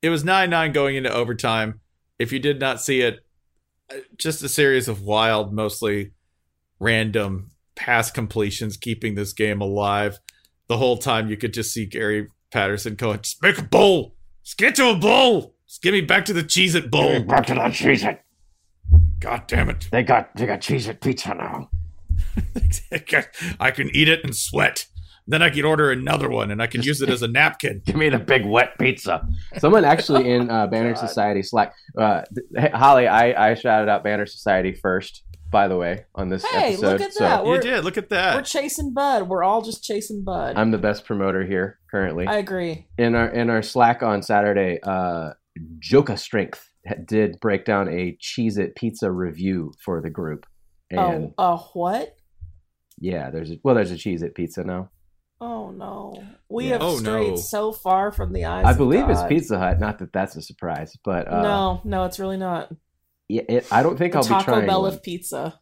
[0.00, 1.80] It was 9 9 going into overtime.
[2.18, 3.20] If you did not see it,
[3.90, 6.12] uh, just a series of wild, mostly
[6.78, 10.18] random pass completions keeping this game alive.
[10.68, 14.14] The whole time you could just see Gary Patterson going, just make a bowl.
[14.44, 15.54] Just get to a bowl.
[15.66, 17.22] Just give me back to the Cheez It bowl.
[17.22, 18.20] Back to that cheese it.
[19.20, 19.88] God damn it.
[19.90, 21.70] They got they got cheese it pizza now.
[23.60, 24.86] I can eat it and sweat.
[25.26, 27.82] Then I can order another one and I can use it as a napkin.
[27.86, 29.26] Give me the big wet pizza.
[29.58, 32.22] Someone actually in uh, Banner Society Slack, uh,
[32.56, 36.72] th- Holly, I, I shouted out Banner Society first, by the way, on this Hey,
[36.72, 36.86] episode.
[36.92, 37.44] look at so that.
[37.44, 37.84] You We're- did.
[37.84, 38.34] Look at that.
[38.34, 39.28] We're chasing Bud.
[39.28, 40.56] We're all just chasing Bud.
[40.56, 42.26] I'm the best promoter here currently.
[42.26, 42.88] I agree.
[42.98, 45.30] in our in our Slack on Saturday, uh,
[45.78, 50.46] Joka Strength ha- did break down a Cheez It pizza review for the group,
[50.90, 52.16] and oh, uh, what?
[52.98, 54.90] yeah, there's a, well, there's a Cheez It pizza now.
[55.44, 56.74] Oh no, we Yeah.
[56.74, 57.36] have Oh, strayed no.
[57.36, 58.64] so far from the eyes.
[58.64, 59.80] I of believe it's Pizza Hut.
[59.80, 62.70] Not that that's a surprise, but uh, no, no, it's really not.
[63.28, 64.66] yeah, it, I don't think The I'll be Taco trying.
[64.66, 64.94] Bell one.
[64.94, 65.58] of pizza.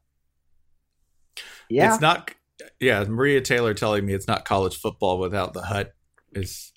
[1.70, 2.32] Yeah, It's not.
[2.78, 5.94] Yeah, Maria Taylor telling me it's not college football without the hut
[6.34, 6.72] is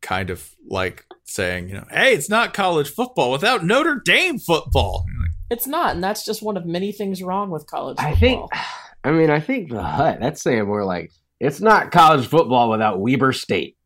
[0.00, 5.04] kind of like saying, you know, hey, it's not college football without Notre Dame football.
[5.48, 8.50] It's not, and that's just one of many things wrong with college I think.
[9.04, 10.18] I mean, I think the Hut.
[10.20, 13.76] That's saying more like it's not college football without Weber State.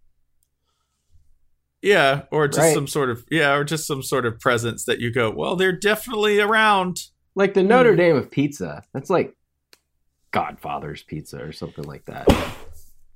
[1.82, 2.74] Yeah, or just Right.
[2.74, 5.76] some sort of yeah, or just some sort of presence that you go, well, they're
[5.76, 6.98] definitely around.
[7.34, 7.98] Like the Notre Hmm.
[7.98, 8.82] Dame of pizza.
[8.94, 9.36] That's like
[10.32, 12.26] Godfather's pizza or something like that.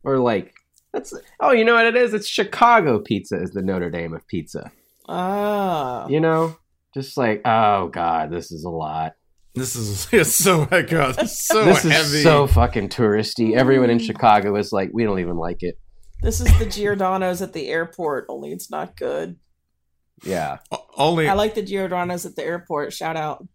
[0.05, 0.53] or like
[0.93, 2.15] that's oh, you know what it is?
[2.15, 4.71] It's Chicago pizza is the Notre Dame of pizza.
[5.09, 6.57] ah, You know?
[6.95, 9.13] Just like, oh god, this is a lot.
[9.55, 12.19] This is it's so oh my god, it's so this heavy.
[12.19, 13.55] is so fucking touristy.
[13.57, 15.77] Everyone in Chicago is like, we don't even like it.
[16.23, 18.27] this is the Giordano's at the airport.
[18.29, 19.37] Only it's not good.
[20.23, 20.59] Yeah.
[20.71, 22.93] O- only I like the Giordano's at the airport.
[22.93, 23.47] Shout out.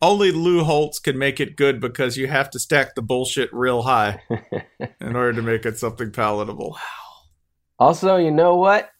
[0.00, 3.82] only Lou Holtz can make it good because you have to stack the bullshit real
[3.82, 4.20] high
[5.00, 6.78] in order to make it something palatable.
[7.78, 8.90] Also, you know what?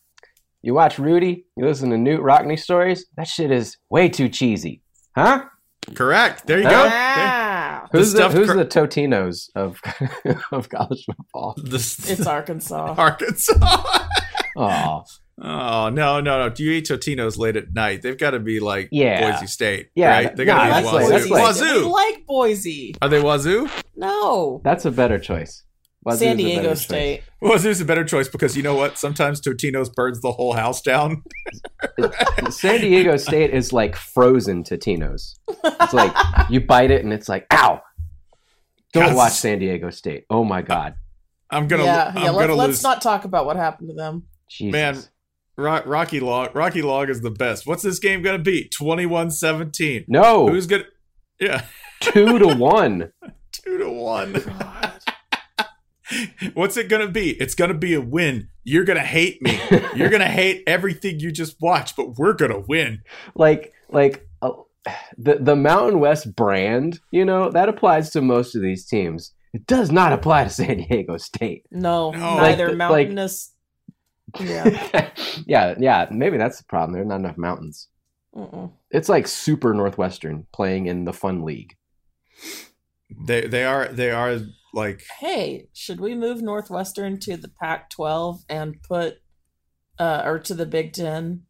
[0.63, 3.07] You watch Rudy, you listen to Knute Rockne stories.
[3.17, 4.83] That shit is way too cheesy,
[5.17, 5.45] huh?
[5.95, 6.47] Correct.
[6.47, 6.71] There you Huh?
[6.71, 6.83] go.
[6.83, 9.81] There- Ah, Who's the, stuff who's cr- the Totinos of
[10.53, 11.55] of college football?
[11.57, 12.95] The, it's Arkansas.
[12.99, 14.07] Arkansas.
[14.57, 15.05] Oh,
[15.39, 16.49] Oh no, no, no!
[16.49, 18.01] Do you eat Totinos late at night?
[18.01, 19.33] They've got to be like Yeah.
[19.33, 20.35] Boise State, Yeah, right?
[20.35, 21.13] They got to nah, be that's like- Wazoo.
[21.13, 21.89] like- We Wazoo.
[21.93, 22.95] like Boise.
[23.03, 23.69] Are they Wazoo?
[23.97, 24.63] No.
[24.65, 25.63] that's a better choice.
[26.07, 26.83] Wazoo's San a better Diego choice.
[26.83, 27.23] State.
[27.43, 28.97] Wazoo's a better choice because you know what?
[28.97, 31.23] Sometimes Totino's burns the whole house down.
[32.51, 35.35] San Diego State is like frozen Totinos.
[35.65, 36.15] It's like
[36.49, 37.83] you bite it and it's like, ow!
[38.93, 39.17] Don't Yes.
[39.17, 40.25] watch San Diego State.
[40.31, 40.95] Oh my god,
[41.51, 42.31] I'm gonna, yeah, I'm yeah.
[42.31, 44.23] Let, gonna let's not talk about what happened to them.
[44.49, 44.73] Jesus.
[44.73, 45.03] Man,
[45.59, 47.67] Ro- Rocky Long, Rocky Long is the best.
[47.67, 48.71] What's this game gonna be?
[48.81, 50.05] 21-17.
[50.09, 50.85] no, Who's gonna?
[51.41, 51.65] Yeah,
[52.01, 53.13] two to one.
[53.53, 54.35] two to one.
[56.55, 57.31] What's it gonna be?
[57.33, 58.49] It's gonna be a win.
[58.65, 59.61] You're gonna hate me.
[59.95, 63.03] You're gonna hate everything you just watched, but we're gonna win.
[63.35, 64.53] like like uh,
[65.19, 69.33] the the Mountain West brand, you know, that applies to most of these teams.
[69.53, 71.65] It does not apply to San Diego State.
[71.71, 72.37] No, No.
[72.37, 72.77] neither Like-
[73.09, 73.53] mountainous.
[74.41, 75.11] yeah.
[75.47, 76.93] yeah, yeah, maybe that's the problem.
[76.93, 77.89] There are not enough mountains.
[78.35, 78.71] Mm-mm.
[78.91, 81.75] It's like super Northwestern playing in the Fun League.
[83.27, 84.39] They they are they are
[84.77, 89.17] like Hey, should we move Northwestern to the Pac-12 and put,
[89.99, 91.43] uh, or to the Big Ten?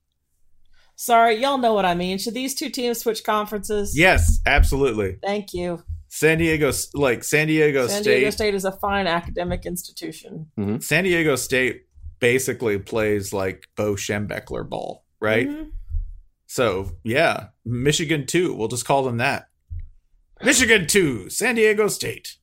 [0.94, 2.16] Sorry, y'all know what I mean.
[2.16, 3.98] Should these two teams switch conferences?
[3.98, 5.18] yes, absolutely.
[5.22, 5.82] Thank you.
[6.08, 10.46] San Diego like San Diego San State San Diego State is a fine academic institution.
[10.80, 11.82] San Diego State
[12.20, 15.46] basically plays like Bo Schembechler ball, right?
[15.48, 15.72] Mhm.
[16.46, 18.54] So yeah, Michigan two.
[18.54, 19.48] We'll just call them that.
[20.42, 22.36] Michigan two, San Diego State.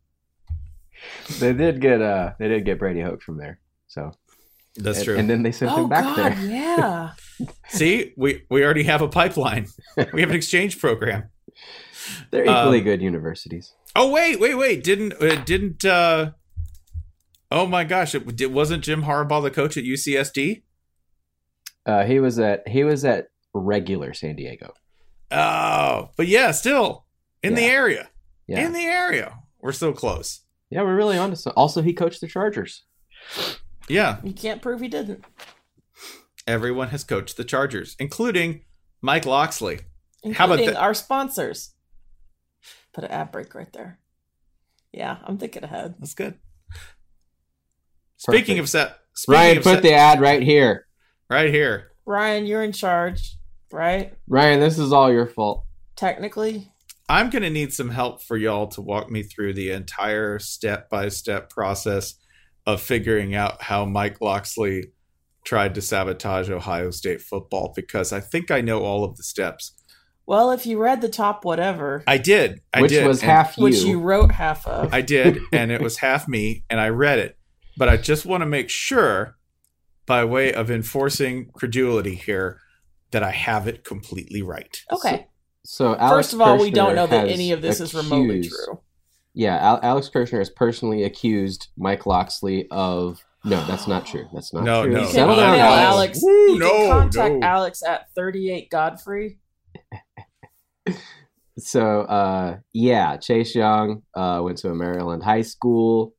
[1.40, 3.60] They did get uh they did get Brady Hoke from there.
[3.88, 4.12] So
[4.76, 5.18] That's and, true.
[5.18, 6.40] And then they sent Oh him back God, there.
[6.46, 7.12] yeah.
[7.70, 9.68] See, we we already have a pipeline.
[10.14, 11.30] We have an exchange program.
[12.32, 13.74] They're equally Um, good universities.
[13.96, 14.84] Oh wait, wait, wait!
[14.84, 15.86] Didn't uh, didn't?
[15.86, 16.32] uh
[17.52, 18.16] Oh my gosh!
[18.16, 20.64] It, it wasn't Jim Harbaugh the coach at UCSD.
[21.86, 24.74] Uh, he was at he was at regular San Diego.
[25.30, 27.06] Oh, but yeah, still
[27.44, 28.10] in the area.
[28.48, 30.42] Yeah, In the area, we're so close.
[30.74, 31.54] Yeah, we're really on to some.
[31.56, 32.84] Also, he coached the Chargers.
[33.88, 35.24] Yeah, You can't prove he didn't.
[36.48, 38.62] everyone has coached the Chargers, including
[39.02, 39.82] Mike Locksley.
[40.34, 41.76] How about Including our sponsors.
[42.94, 44.00] Put an ad break right there.
[44.92, 45.94] Yeah, I'm thinking ahead.
[46.00, 46.40] That's good.
[48.18, 50.88] Speaking of set, speaking Ryan, of put set- the ad right here.
[51.30, 51.92] right here.
[52.06, 53.38] Ryan, you're in charge,
[53.72, 54.14] right?
[54.28, 55.66] Ryan, this is all your fault.
[55.96, 56.72] Technically.
[57.10, 60.90] I'm going to need some help for y'all to walk me through the entire step
[60.90, 62.16] by step process
[62.66, 64.86] of figuring out how Mike Locksley
[65.44, 69.74] tried to sabotage Ohio State football because I think I know all of the steps.
[70.26, 72.62] Well, if you read the top whatever, I did.
[72.74, 73.06] I which did.
[73.06, 73.64] was and half you.
[73.64, 77.20] which you wrote half of, I did, and it was half me, and I read
[77.20, 77.38] it.
[77.76, 79.36] But I just want to make sure,
[80.06, 82.62] by way of enforcing credulity here,
[83.12, 84.82] that I have it completely right.
[84.92, 85.28] okay.
[85.66, 88.80] So Alex First of all, we don't know that any of this is remotely true.
[89.34, 93.24] Yeah, Al- Alex Kirshner has personally accused Mike Locksley of.
[93.46, 94.26] No, that's not true.
[94.34, 94.94] That's not No, true.
[94.94, 95.64] no, You can no, email no.
[95.64, 96.20] Alex.
[96.22, 97.48] Woo, you no, can contact no.
[97.48, 99.40] Alex at 38 Godfrey.
[101.60, 106.16] So, uh, yeah, Chase Young uh, went to a Maryland high school.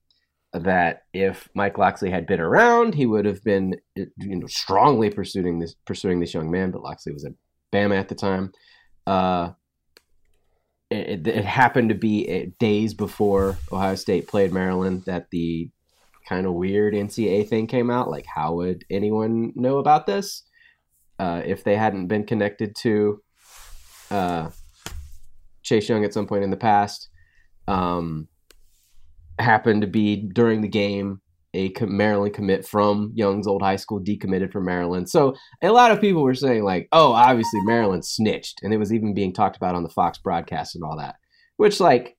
[0.53, 5.59] That if Mike Locksley had been around, he would have been, you know, strongly pursuing
[5.59, 6.71] this pursuing this young man.
[6.71, 7.33] But Locksley was at
[7.73, 8.53] Bama at the time.
[9.07, 9.51] Uh,
[10.91, 15.71] it, it happened to be uh, days before Ohio State played Maryland that the
[16.29, 18.11] kind of weird NCAA thing came out.
[18.11, 20.43] Like, how would anyone know about this
[21.19, 23.21] uh, if they hadn't been connected to
[24.11, 24.51] uh,
[25.63, 27.09] Chase Young at some point in the past?
[27.67, 28.29] Um,
[29.39, 31.21] happened to be during the game
[31.55, 35.09] a Maryland commit from Young's old high school decommitted from Maryland.
[35.09, 38.93] So a lot of people were saying like, "Oh, obviously Maryland snitched," and it was
[38.93, 41.17] even being talked about on the Fox broadcast and all that.
[41.57, 42.17] Which like,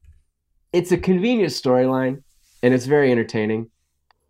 [0.71, 2.23] it's a convenient storyline
[2.63, 3.69] and it's very entertaining,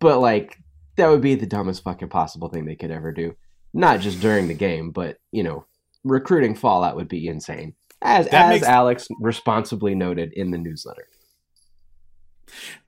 [0.00, 0.58] but like
[0.96, 3.34] that would be the dumbest fucking possible thing they could ever do.
[3.74, 5.66] Not just during the game, but you know,
[6.04, 7.74] recruiting fallout would be insane.
[8.02, 11.08] As That as makes- Alex responsibly noted in the newsletter.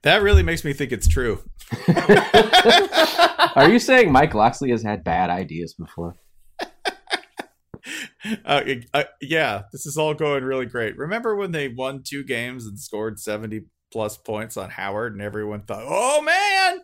[0.03, 1.43] That really makes me think it's true.
[3.55, 6.15] Are you saying Mike Locksley has had bad ideas before?
[8.45, 8.61] uh,
[8.93, 10.97] uh, yeah, this is all going really great.
[10.97, 15.63] Remember when they won two games and scored 70 plus points on Howard, and everyone
[15.63, 16.81] thought, oh man,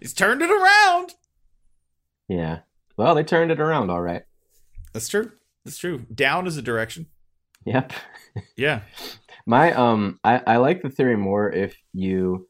[0.00, 1.14] He's turned it around.
[2.28, 2.60] Yeah.
[2.96, 4.22] Well, they turned it around all right.
[4.92, 5.32] That's true.
[5.64, 6.06] That's true.
[6.12, 7.06] Down is a direction.
[7.64, 7.92] Yep.
[8.56, 8.80] Yeah.
[9.46, 12.48] My um I, I like the theory more if you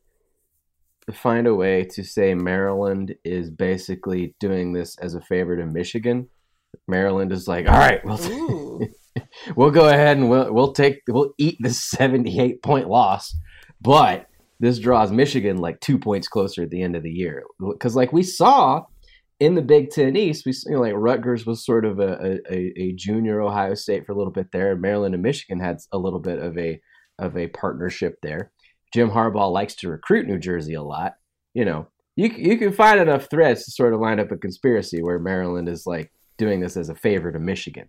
[1.12, 6.28] find a way to say Maryland is basically doing this as a favor to Michigan.
[6.86, 8.80] Maryland is like, all right, we'll Ooh.
[9.57, 13.34] we'll go ahead and we'll we'll take we'll eat this 78 point loss,
[13.80, 14.26] but
[14.61, 18.12] this draws Michigan like two points closer at the end of the year because like
[18.12, 18.82] we saw
[19.43, 22.72] in the Big Ten East, we you know like Rutgers was sort of a, a,
[22.80, 24.76] a junior Ohio State for a little bit there.
[24.76, 26.80] Maryland and Michigan had a little bit of a
[27.18, 28.53] of a partnership there.
[28.95, 31.14] Jim Harbaugh likes to recruit New Jersey a lot.
[31.55, 35.03] You know, you you can find enough threads to sort of line up a conspiracy
[35.03, 37.88] where Maryland is like doing this as a favor to Michigan.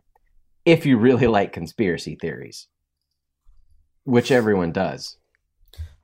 [0.65, 2.67] If you really like conspiracy theories,
[4.05, 5.17] which everyone does.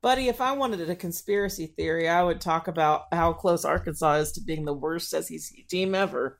[0.01, 4.31] Buddy, if I wanted a conspiracy theory, I would talk about how close Arkansas is
[4.33, 6.39] to being the worst SEC team ever.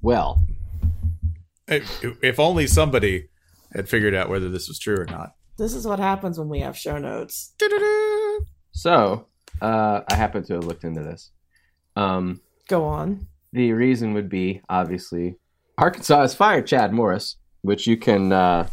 [0.00, 0.42] Well,
[1.68, 3.28] If, if only somebody
[3.74, 5.34] had figured out whether this was true or not.
[5.58, 7.54] This is what happens when we have show notes.
[8.72, 9.26] so
[9.60, 11.30] uh, I happen to have looked into this.
[11.94, 13.26] Um, Go on.
[13.52, 15.36] the reason would be obviously
[15.76, 18.68] Arkansas has fired Chad Morris, which you can uh,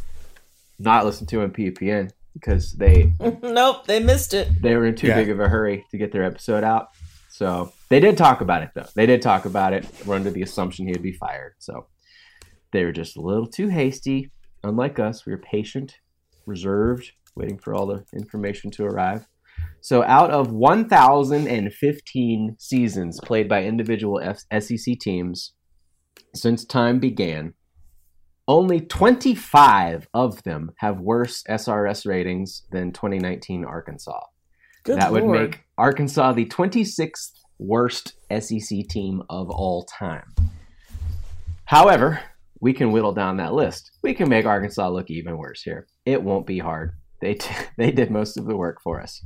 [0.79, 3.11] not listen to on PPN because they
[3.41, 4.49] nope, they missed it.
[4.61, 5.15] they were in too Yeah.
[5.15, 6.89] big of a hurry to get their episode out.
[7.29, 8.87] So they did talk about it though.
[8.95, 9.85] They did talk about it.
[10.05, 11.53] We're under the assumption he would be fired.
[11.59, 11.87] So
[12.71, 14.31] they were just a little too hasty.
[14.63, 15.97] Unlike us, we were patient,
[16.45, 19.27] reserved, waiting for all the information to arrive.
[19.81, 25.53] So out of 1,015 seasons played by individual F- SEC teams
[26.35, 27.53] since time began,
[28.47, 34.21] only 25 of them have worse SRS ratings than 2019 Arkansas.
[34.83, 40.33] Good that would make Arkansas the 26th worst SEC team of all time.
[41.65, 42.21] However,
[42.61, 43.91] we can whittle down that list.
[44.01, 45.87] We can make Arkansas look even worse here.
[46.05, 46.93] It won't be hard.
[47.19, 49.21] They t- they did most of the work for us.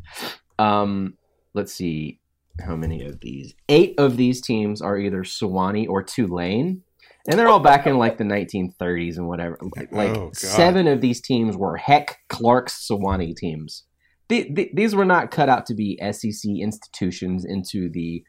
[0.57, 1.15] Um,
[1.53, 2.19] let's see
[2.59, 3.53] how many of these.
[3.69, 6.83] Eight of these teams are either Sewanee or Tulane,
[7.29, 9.57] and they're all back in like the 1930s and whatever.
[9.75, 13.83] Like, oh, like Oh, seven of these teams were Heck Clark's Sewanee teams.
[14.29, 18.23] The, the, these were not cut out to be SEC institutions into the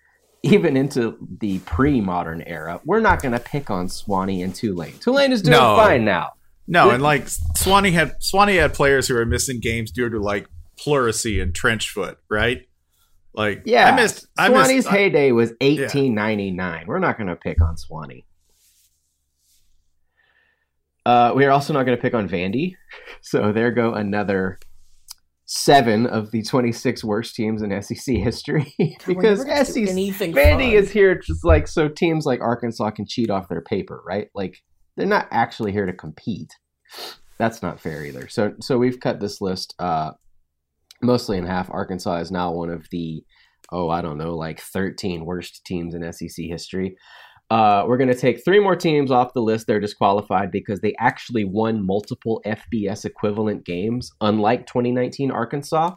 [0.45, 2.80] even into the pre-modern era.
[2.84, 4.99] We're not going to pick on Sewanee and Tulane.
[4.99, 5.76] Tulane is doing No.
[5.76, 6.30] fine now.
[6.66, 10.47] No, and like Sewanee had Sewanee had players who were missing games due to like
[10.76, 12.62] pleurisy and trench foot, right?
[13.34, 16.84] Like Yeah, I missed I Sewanee's missed heyday was 1899.
[16.86, 18.24] We're not going to pick on Sewanee.
[21.05, 22.74] Uh, we are also not going to pick on Vandy.
[23.24, 24.59] So there go another
[25.46, 28.74] seven of the 26 worst teams in SEC history.
[29.07, 33.61] because SEC Vandy is here just like so teams like Arkansas can cheat off their
[33.61, 34.28] paper, right?
[34.34, 34.57] Like
[34.96, 36.53] they're not actually here to compete.
[37.38, 38.28] That's not fair either.
[38.28, 40.12] So so we've cut this list uh,
[41.00, 41.70] mostly in half.
[41.70, 43.22] Arkansas is now one of the
[43.70, 46.96] oh I don't know like 13 worst teams in SEC history.
[47.53, 49.66] Uh, we're going to take three more teams off the list.
[49.66, 55.90] They're disqualified because they actually won multiple FBS equivalent games, unlike 2019 Arkansas,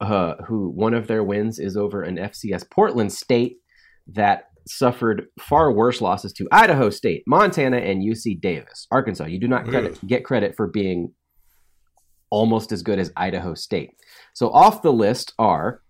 [0.00, 3.58] uh, who one of their wins is over an FCS Portland State
[4.06, 8.86] that suffered far worse losses to Idaho State, Montana, and UC Davis.
[8.90, 11.12] Arkansas, you do not credit, get credit for being
[12.30, 13.90] almost as good as Idaho State.
[14.32, 15.82] So off the list are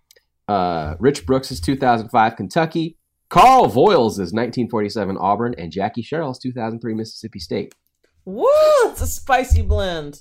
[0.49, 2.96] uh, Rich Brooks' 2005 Kentucky,
[3.29, 7.75] Carl Voyles' 1947 Auburn, and Jackie Sherrill's 2003 Mississippi State.
[8.25, 8.47] Woo!
[8.85, 10.21] It's a spicy blend.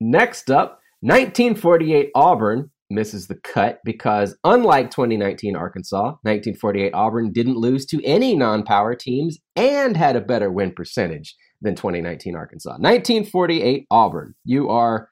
[0.00, 7.86] Next up, 1948 Auburn misses the cut because, unlike 2019 Arkansas, 1948 Auburn didn't lose
[7.86, 12.72] to any non power teams and had a better win percentage than 2019 Arkansas.
[12.72, 15.10] 1948 Auburn, you are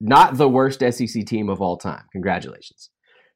[0.00, 2.04] not the worst SEC team of all time.
[2.12, 2.90] Congratulations.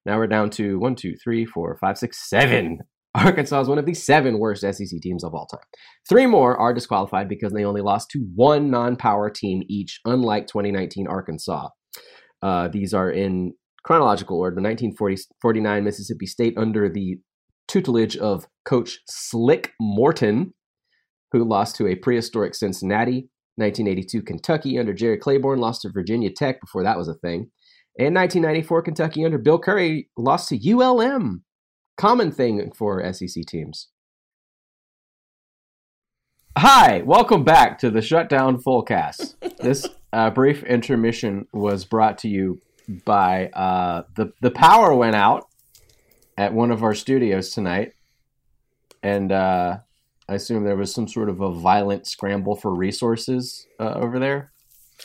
[0.07, 2.79] Now we're down to one, two, three, four, five, six, seven.
[3.15, 5.61] Arkansas is one of the seven worst SEC teams of all time.
[6.09, 10.47] Three more are disqualified because they only lost to one non power team each, unlike
[10.47, 11.69] 2019 Arkansas.
[12.43, 13.53] Uh, these are in
[13.85, 17.17] chronological order the 1949 Mississippi State under the
[17.67, 20.55] tutelage of Coach Slick Morton,
[21.33, 23.29] who lost to a prehistoric Cincinnati.
[23.57, 27.51] 1982 Kentucky under Jerry Claiborne lost to Virginia Tech before that was a thing.
[27.99, 31.43] And 1994 Kentucky under Bill Curry lost to ULM.
[31.97, 33.89] Common thing for SEC teams.
[36.57, 39.35] Hi, welcome back to the Shutdown Fullcast.
[39.59, 42.61] this uh, brief intermission was brought to you
[43.05, 45.49] by uh, the the power went out
[46.37, 47.93] at one of our studios tonight,
[49.03, 49.79] and uh,
[50.29, 54.53] I assume there was some sort of a violent scramble for resources uh, over there.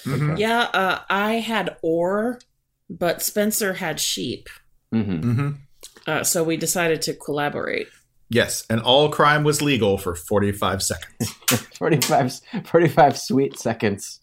[0.03, 0.37] Mhm.
[0.37, 2.39] Yeah, uh, I had ore,
[2.89, 4.47] but Spencer had sheep.
[4.93, 5.31] Mm-hmm.
[5.31, 5.49] Mm-hmm.
[6.07, 7.87] Uh, so we decided to collaborate.
[8.29, 11.31] Yes, and all crime was legal for 45 seconds.
[11.77, 14.19] 45, 45 sweet seconds.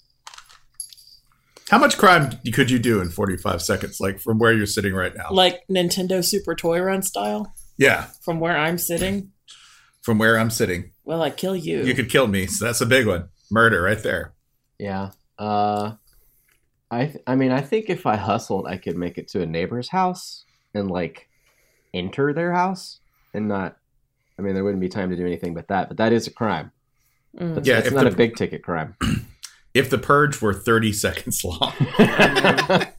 [1.71, 5.17] How much crime could you do in 45 seconds, like from where you're sitting right
[5.17, 5.29] now?
[5.31, 9.31] Like Nintendo Super Toy Run style, yeah, from where I'm sitting.
[10.03, 10.91] from where I'm sitting.
[11.05, 11.83] Well, I kill you.
[11.83, 13.29] You could kill me, so that's a big one.
[13.51, 14.35] Murder right there.
[14.79, 15.11] Yeah.
[15.39, 15.93] Uh,
[16.93, 19.47] I th- I mean, I think if I hustled, I could make it to a
[19.47, 21.29] neighbor's house and like
[21.95, 23.01] enter their house
[23.35, 23.77] and not.
[24.39, 25.89] I mean, there wouldn't be time to do anything but that.
[25.89, 26.71] But that is a crime.
[27.39, 27.55] Mm.
[27.55, 28.95] That's, Yeah, it's not the- a big ticket crime.
[29.75, 31.73] If the purge were 30 seconds long.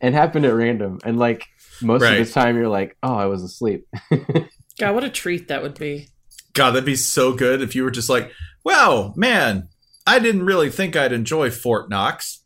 [0.00, 1.46] and happened at random, and like
[1.80, 2.20] most Right.
[2.20, 3.86] of the time, you're like, "Oh, I was asleep."
[4.78, 6.08] God, what a treat that would be.
[6.52, 8.30] God, that'd be so good if you were just like,
[8.64, 9.68] wow, man,
[10.06, 12.39] I didn't really think I'd enjoy Fort Knox,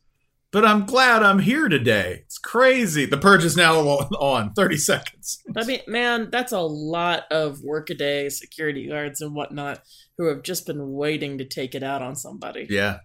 [0.54, 2.20] but I'm glad I'm here today.
[2.24, 3.04] It's crazy.
[3.06, 5.42] The purge is now on 30 seconds.
[5.56, 9.82] I mean, man, that's a lot of workaday security guards and whatnot
[10.16, 12.68] who have just been waiting to take it out on somebody.
[12.70, 12.98] Yeah.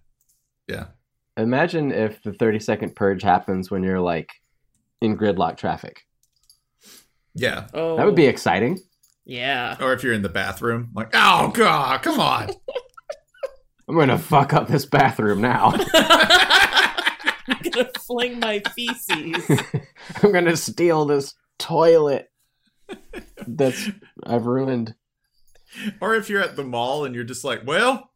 [0.68, 0.86] Yeah.
[1.38, 4.30] Imagine if the 30 second purge happens when you're like
[5.02, 6.02] in gridlock traffic.
[7.34, 7.66] Yeah.
[7.74, 8.78] Oh, That would be exciting.
[9.26, 9.76] yeah.
[9.82, 12.52] Or if you're in the bathroom, like, oh, God, come on.
[13.90, 15.74] I'm gonna fuck up this bathroom now.
[17.80, 19.62] I'm gonna fling my feces.
[20.24, 22.30] I'm gonna steal this toilet
[23.48, 23.90] that's
[24.24, 24.96] I've ruined.
[26.02, 28.12] or if you're at the mall and you're just like, well,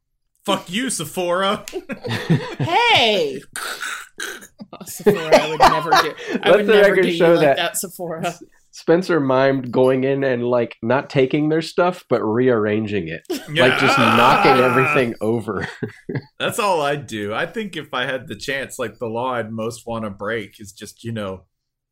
[0.45, 1.65] fuck you, Sephora.
[2.59, 3.41] hey,
[4.75, 6.13] Oh, Sephora, I would never do.
[6.43, 7.57] I Let would the never record do you show like that.
[7.57, 8.33] that, Sephora.
[8.73, 13.21] Spencer mimed going in and like not taking their stuff but rearranging it.
[13.29, 15.67] Like just knocking everything over.
[16.39, 17.35] That's all I'd do.
[17.35, 20.59] I think if I had the chance, like the law I'd most want to break
[20.59, 21.43] is just, you know,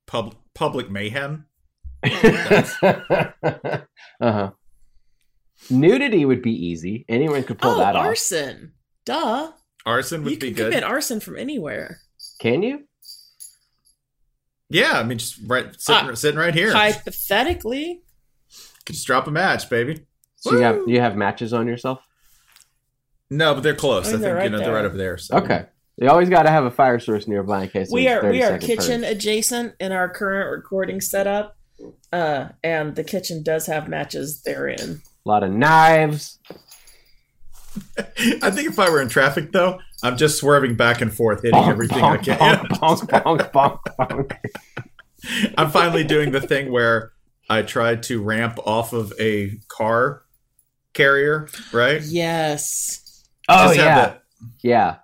[0.08, 1.46] pub- public mayhem.
[2.04, 3.84] uh-huh.
[5.70, 7.06] Nudity would be easy.
[7.08, 8.08] Anyone could pull oh, that off.
[8.08, 8.72] arson.
[9.06, 9.52] Duh.
[9.86, 10.72] Arson would You be can good.
[10.72, 12.00] commit arson from anywhere.
[12.40, 12.88] Can you?
[14.72, 16.72] Yeah, I mean, just right sitting, Ah, sitting right here.
[16.72, 18.02] Hypothetically,
[18.86, 20.06] Just drop a match, baby.
[20.38, 22.00] So you have you have matches on yourself?
[23.30, 24.06] No, but they're close.
[24.06, 25.18] I I, think they're you right know they're right over there.
[25.18, 25.38] So.
[25.38, 25.66] Okay.
[25.98, 28.58] You always got to have a fire source nearby in case we are we are
[28.58, 29.12] kitchen purge.
[29.12, 31.58] adjacent in our current recording setup,
[32.12, 35.02] uh, and the kitchen does have matches therein.
[35.26, 36.40] A lot of knives.
[38.42, 41.60] I think if I were in traffic, though, I'm just swerving back and forth, hitting
[41.60, 42.68] Bonk, everything I bonk, can.
[42.82, 45.52] bonk, bonk, bonk, bonk, bonk.
[45.58, 47.12] I'm finally doing the thing where
[47.50, 50.24] I tried to ramp off of a car
[50.94, 52.02] carrier, right?
[52.04, 54.24] Yes, Oh Just yeah, that-
[54.64, 54.96] yeah.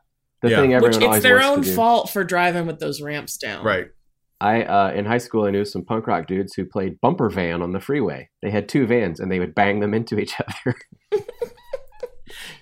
[0.41, 0.61] The Yeah.
[0.61, 1.75] thing everyone which it's always their wants own to do.
[1.75, 3.63] fault for driving with those ramps down.
[3.65, 3.88] right.
[4.39, 7.63] I uh, in high school I knew some punk rock dudes who played bumper van
[7.63, 8.30] on the freeway.
[8.43, 10.75] They had two vans and they would bang them into each other.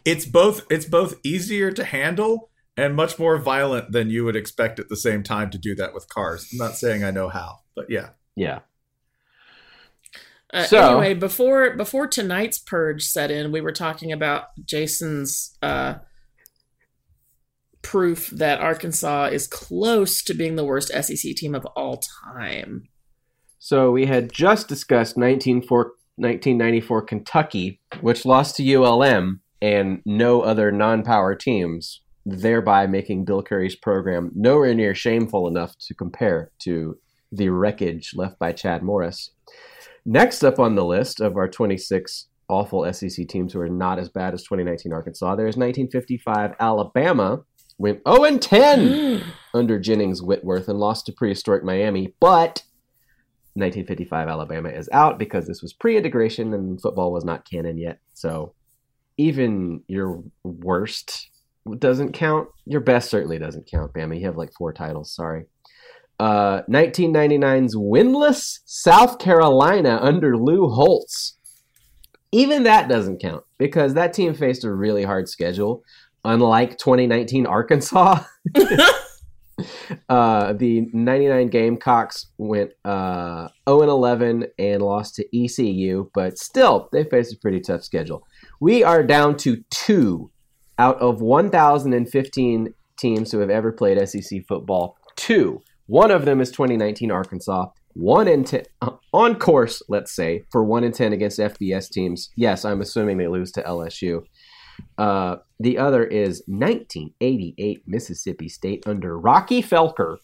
[0.06, 0.66] It's both.
[0.70, 4.98] It's both easier to handle and much more violent than you would expect at the
[4.98, 6.48] same time to do that with cars.
[6.52, 8.10] I'm not saying I know how, but yeah.
[8.36, 8.60] yeah.
[10.54, 15.96] Uh, So- anyway, before before tonight's purge set in, we were talking about Jason's uh,
[17.82, 22.02] proof that Arkansas is close to being the worst SEC team of all
[22.34, 22.88] time.
[23.60, 30.72] So we had just discussed 1904 1994 Kentucky, which lost to ULM and no other
[30.72, 36.98] non-power teams, thereby making Bill Curry's program nowhere near shameful enough to compare to
[37.32, 39.32] the wreckage left by Chad Morris.
[40.06, 44.10] Next up on the list of our 26 awful SEC teams who are not as
[44.10, 47.44] bad as 2019 Arkansas, there's 1955 Alabama
[47.78, 49.24] went 0 and 10 mm.
[49.54, 52.64] under Jennings Whitworth and lost to prehistoric Miami, but
[53.56, 58.00] 1955 Alabama is out because this was pre-integration and football was not canon yet.
[58.14, 58.54] So
[59.18, 61.30] even your worst
[61.78, 62.50] doesn't count.
[62.66, 64.20] Your best certainly doesn't count, Bama.
[64.20, 65.14] You have like four titles.
[65.14, 65.46] Sorry.
[66.20, 71.38] Uh, 1999's winless South Carolina under Lou Holtz.
[72.32, 75.84] Even that doesn't count because that team faced a really hard schedule,
[76.24, 78.24] unlike 2019 Arkansas.
[80.10, 86.90] Uh, the 99 Gamecocks went uh, 0 and 11 and lost to ECU, but still,
[86.92, 88.28] they faced a pretty tough schedule.
[88.60, 90.30] We are down to two
[90.78, 94.98] out of 1,015 teams who have ever played SEC football.
[95.16, 95.62] Two.
[95.88, 97.68] One of them is 2019 Arkansas.
[97.94, 102.30] one in ten uh, on course, let's say, for one in ten against FBS teams.
[102.36, 104.24] Yes, I'm assuming they lose to LSU.
[104.98, 110.18] Uh, the other is 1988 Mississippi State under Rocky Felker,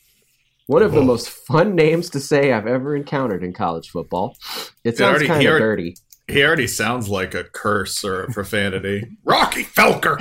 [0.67, 4.35] one of the most fun names to say I've ever encountered in college football.
[4.83, 5.95] It sounds kind of dirty.
[6.27, 9.05] He already sounds like a curse or a profanity.
[9.23, 10.17] Rocky Felker.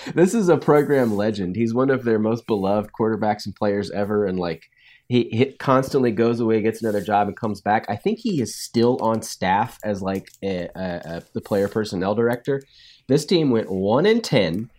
[0.14, 1.56] this is a program legend.
[1.56, 4.70] He's one of their most beloved quarterbacks and players ever, and like
[5.08, 7.84] he, he constantly goes away, gets another job, and comes back.
[7.88, 12.14] I think he is still on staff as like a, a, a, the player personnel
[12.14, 12.62] director.
[13.08, 14.70] This team went one in ten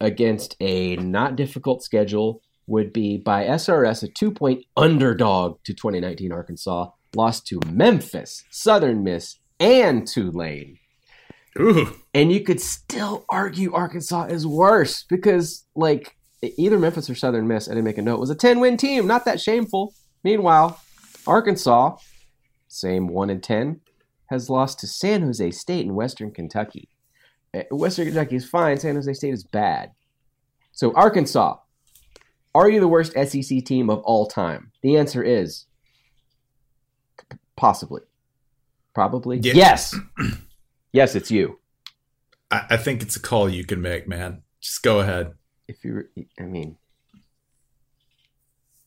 [0.00, 2.42] against a not difficult schedule.
[2.66, 6.90] Would be by SRS a two point underdog to 2019 Arkansas.
[7.16, 10.78] Lost to Memphis, Southern Miss, and Tulane.
[11.58, 11.94] Ooh.
[12.14, 17.68] And you could still argue Arkansas is worse because, like, either Memphis or Southern Miss,
[17.68, 19.06] I didn't make a note, was a 10 win team.
[19.06, 19.94] Not that shameful.
[20.22, 20.80] Meanwhile,
[21.26, 21.96] Arkansas,
[22.68, 23.80] same 1 in 10,
[24.26, 26.88] has lost to San Jose State in Western Kentucky.
[27.54, 29.92] Uh, Western Kentucky is fine, San Jose State is bad.
[30.72, 31.56] So, Arkansas,
[32.54, 34.70] are you the worst SEC team of all time?
[34.82, 35.66] The answer is
[37.56, 38.02] possibly.
[38.98, 39.38] Probably.
[39.38, 39.52] Yeah.
[39.54, 39.94] Yes.
[40.92, 41.60] yes, it's you.
[42.50, 44.42] I, I think it's a call you can make, man.
[44.60, 45.34] Just go ahead.
[45.68, 46.02] If you,
[46.40, 46.76] I mean,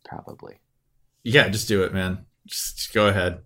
[0.04, 0.56] probably.
[1.24, 2.26] Yeah, just do it, man.
[2.46, 3.44] Just, just go ahead.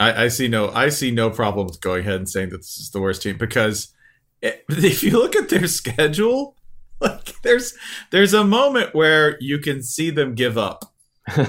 [0.00, 2.78] I, I see no I see no problem with going ahead and saying that this
[2.78, 3.92] is the worst team because
[4.40, 6.56] it, if you look at their schedule,
[7.02, 7.74] like there's
[8.12, 10.94] there's a moment where you can see them give up.
[11.36, 11.48] is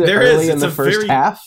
[0.00, 0.48] it There early is.
[0.48, 1.42] in It's the a first very- half?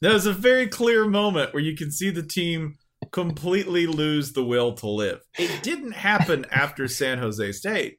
[0.00, 2.76] There's a very clear moment where you can see the team
[3.10, 5.20] completely lose the will to live.
[5.38, 7.98] It didn't happen after San Jose State.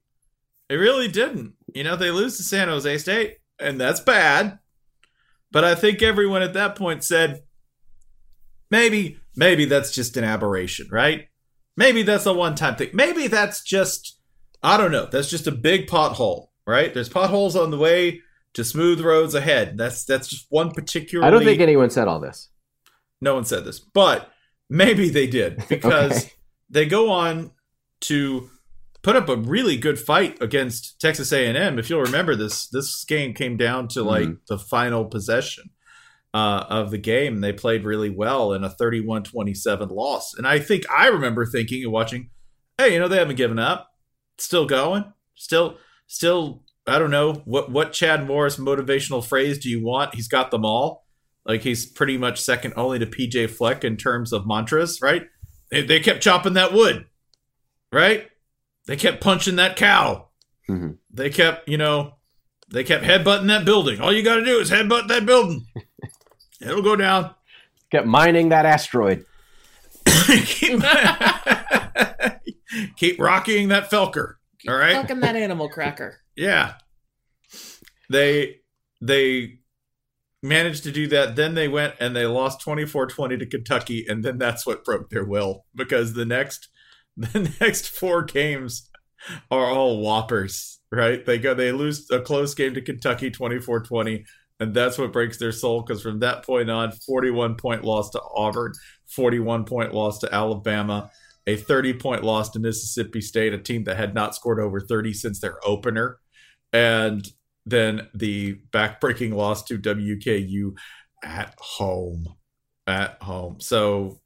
[0.70, 1.54] It really didn't.
[1.74, 4.60] You know, they lose to San Jose State, and that's bad.
[5.52, 7.41] But I think everyone at that point said,
[8.70, 11.28] maybe, maybe that's just an aberration, right?
[11.76, 12.91] Maybe that's a one time thing.
[12.93, 14.20] Maybe that's just,
[14.62, 16.93] I don't know, that's just a big pothole, right?
[16.93, 18.22] There's potholes on the way
[18.60, 19.78] to smooth roads ahead.
[19.78, 21.26] That's that's just one particular.
[21.26, 22.49] I don't think anyone said all this.
[23.20, 24.32] No one said this, but
[24.70, 26.32] maybe they did because Okay.
[26.70, 27.51] they go on
[28.01, 28.49] to
[29.01, 31.80] put up a really good fight against Texas A&M.
[31.80, 34.38] If you'll remember this, this game came down to like Mhm.
[34.47, 35.70] the final possession
[36.34, 37.41] uh, of the game.
[37.41, 40.34] They played really well in a 31-27 loss.
[40.38, 42.30] And I think I remember thinking and watching,
[42.78, 43.89] hey, you know, they haven't given up.
[44.38, 45.05] Still going.
[45.36, 50.16] Still still I don't know what what Chad Morris motivational phrase do you want?
[50.16, 51.06] He's got them all.
[51.46, 55.24] Like he's pretty much second only to PJ Fleck in terms of mantras, right?
[55.72, 57.06] They, they kept chopping that wood,
[57.92, 58.28] right?
[58.88, 60.28] They kept punching that cow.
[60.70, 60.98] Mhm.
[61.12, 62.16] They kept, you know,
[62.72, 64.00] they kept headbutting that building.
[64.02, 65.66] All you got to do is headbutt that building.
[66.62, 67.34] It'll go down.
[67.92, 69.26] Kept mining that asteroid.
[70.06, 70.82] keep,
[72.98, 74.36] keep rocking that Felker.
[74.68, 74.94] All right.
[74.94, 76.20] Fucking that animal cracker.
[76.40, 76.76] Yeah.
[78.10, 78.62] They
[79.02, 79.60] they
[80.42, 81.36] managed to do that.
[81.36, 85.26] Then they went and they lost 24-20 to Kentucky, and then that's what broke their
[85.26, 86.70] will because the next
[87.18, 88.90] the next four games
[89.52, 91.26] are all whoppers, right?
[91.26, 94.24] They go they lose a close game to Kentucky 24-20,
[94.62, 98.22] and that's what breaks their soul because from that point on, 41 point loss to
[98.34, 98.72] Auburn,
[99.08, 101.12] 41 point loss to Alabama,
[101.48, 105.14] a 30 point loss to Mississippi State, a team that had not scored over 30
[105.14, 106.20] since their opener,
[106.74, 107.28] and
[107.66, 110.74] then the backbreaking loss to WKU
[111.24, 112.26] at home.
[112.88, 113.60] At home.
[113.60, 114.20] So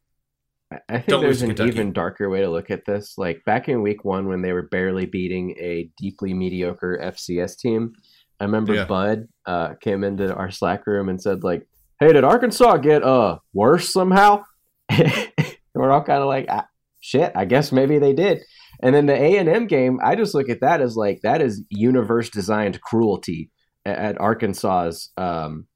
[0.89, 1.70] I- think there's an Kentucky.
[1.70, 3.16] even darker way to look at this.
[3.18, 7.94] Like back in week one when they were barely beating a deeply mediocre FCS team,
[8.39, 8.86] I remember Yeah.
[8.86, 11.68] Bud uh, came into our Slack room and said like,
[12.00, 14.44] "Hey, did Arkansas get uh worse somehow?"
[14.89, 15.32] and
[15.76, 16.68] we're all kind of like, ah,
[17.02, 18.41] "Shit, I guess maybe they did."
[18.84, 21.41] And then the A and M game, I just look at that as like that
[21.41, 23.49] is universe designed cruelty
[23.86, 25.67] at, at Arkansas's um,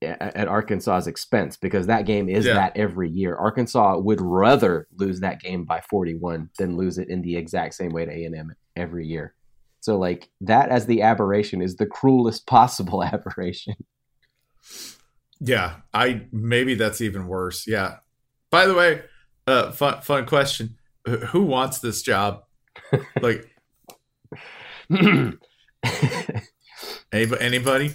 [0.00, 2.54] at, Arkansas's expense because that game is Yeah.
[2.54, 3.34] that every year.
[3.36, 7.90] Arkansas would rather lose that game by 41 than lose it in the exact same
[7.92, 9.34] way to A&M every year.
[9.80, 13.74] So like that as the aberration is the cruelest possible aberration.
[15.40, 17.66] Yeah, I maybe that's even worse.
[17.66, 17.96] Yeah.
[18.50, 19.02] By the way,
[19.46, 20.76] uh, fun fun question:
[21.06, 22.42] Who wants this job?
[23.20, 23.48] Like
[24.90, 25.38] anybody?
[27.40, 27.94] Anybody?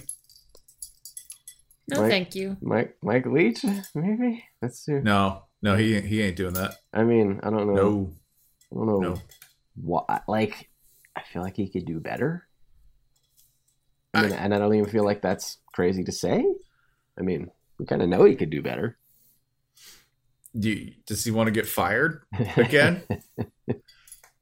[1.88, 2.56] No, Mike- thank you.
[2.60, 4.44] Mike Mike Leach maybe?
[4.60, 4.94] Let's see.
[4.94, 6.76] No, no, he he ain't doing that.
[6.92, 7.74] I mean, I don't know.
[7.74, 8.12] No,
[8.72, 9.22] I don't know no.
[9.76, 10.68] what like
[11.14, 12.46] I feel like he could do better.
[14.14, 16.44] I mean, and I don't even feel like that's crazy to say.
[17.18, 18.98] I mean, we kind of know he could do better.
[20.58, 22.22] Do you, does he want to get fired
[22.56, 23.02] again?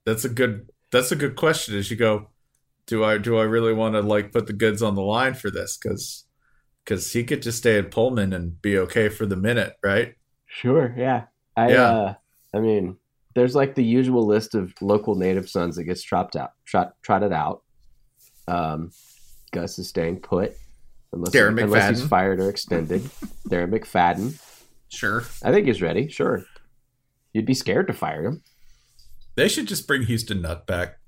[0.05, 0.71] that's a good.
[0.93, 1.77] That's a good question.
[1.77, 2.29] As you go,
[2.87, 5.51] do I do I really want to like put the goods on the line for
[5.51, 5.77] this?
[5.77, 6.25] Because
[6.85, 10.15] because he could just stay at Pullman and be okay for the minute, right?
[10.47, 10.95] Sure.
[10.97, 11.25] Yeah.
[11.57, 11.71] I.
[11.71, 11.91] Yeah.
[11.91, 12.15] Uh,
[12.55, 12.97] I mean,
[13.35, 17.33] there's like the usual list of local native sons that gets tropped out, trot, trotted
[17.33, 17.62] out.
[18.47, 18.93] Um,
[19.53, 20.55] Gus is staying put
[21.12, 23.03] unless, Darren unless he's fired or extended.
[23.49, 24.39] Darren McFadden.
[24.95, 25.24] Sure.
[25.42, 26.09] I think he's ready.
[26.09, 26.45] Sure.
[27.32, 28.42] You'd be scared to fire him.
[29.34, 30.99] They should just bring Houston Nutt back.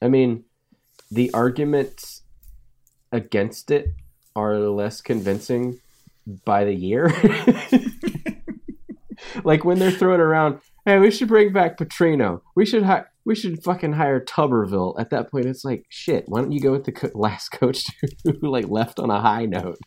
[0.00, 0.44] I mean,
[1.10, 2.22] the arguments
[3.10, 3.88] against it
[4.36, 5.80] are less convincing
[6.44, 7.08] by the year.
[9.44, 12.42] like when they're throwing around, hey, we should bring back Petrino.
[12.54, 14.98] We should hi- we should fucking hire Tuberville.
[15.00, 16.24] At that point, it's like shit.
[16.28, 17.86] Why don't you go with the co- last coach
[18.24, 19.78] who like left on a high note?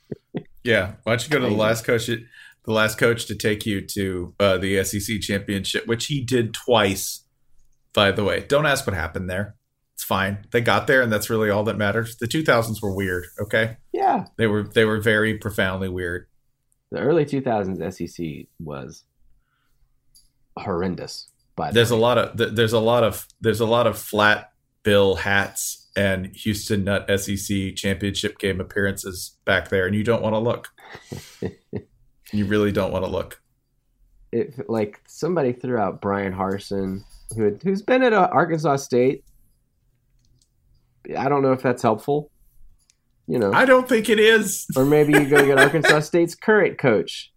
[0.64, 0.94] Yeah.
[1.04, 2.10] Why don't you go to the last coach?
[2.68, 7.24] The last coach to take you to uh, the SEC championship, which he did twice.
[7.94, 9.56] By the way, don't ask what happened there.
[9.96, 10.46] It's fine.
[10.52, 12.18] They got there, and that's really all that matters.
[12.18, 13.26] The 2000s were weird.
[13.40, 16.28] Okay, Yeah, they were they were very profoundly weird.
[16.92, 19.06] the early 2000s SEC was
[20.58, 21.30] horrendous.
[21.56, 24.52] But There's a lot of there's a lot of there's a lot of flat
[24.84, 30.36] bill hats and Houston Nutt SEC championship game appearances back there, and you don't want
[30.36, 30.68] to look.
[32.32, 33.42] you really don't want to look.
[34.32, 37.04] it, like somebody threw out Bryan Harsin,
[37.36, 39.24] who had, who's been at uh, Arkansas State.
[41.18, 42.30] I don't know if that's helpful,
[43.28, 43.54] you know.
[43.54, 44.66] I don't think it is.
[44.76, 47.32] or maybe you go get Arkansas State's current coach,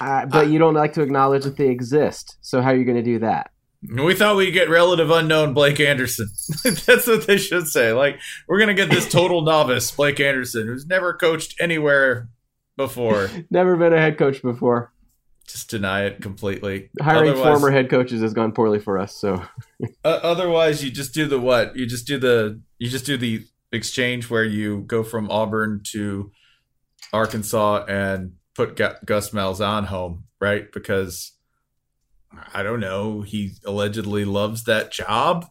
[0.00, 2.36] uh, but you don't like to acknowledge that they exist.
[2.42, 3.50] So how are you going to do that?
[3.96, 6.28] We thought we'd get relative unknown Blake Anderson.
[6.64, 7.92] That's what they should say.
[7.92, 8.18] Like,
[8.48, 12.28] we're going to get this total novice, Blake Anderson, who's never coached anywhere
[12.78, 13.28] before.
[13.50, 14.90] Never been a head coach before.
[15.46, 16.88] Just deny it completely.
[17.00, 19.14] Hiring Otherwise- former head coaches has gone poorly for us.
[19.14, 19.42] So
[20.04, 21.76] Uh, otherwise, you just do the what?
[21.76, 26.30] You just do the you just do the exchange where you go from Auburn to
[27.12, 30.70] Arkansas and put Gu- Gus Malzahn home, right?
[30.72, 31.32] Because
[32.52, 35.46] I don't know, he allegedly loves that job.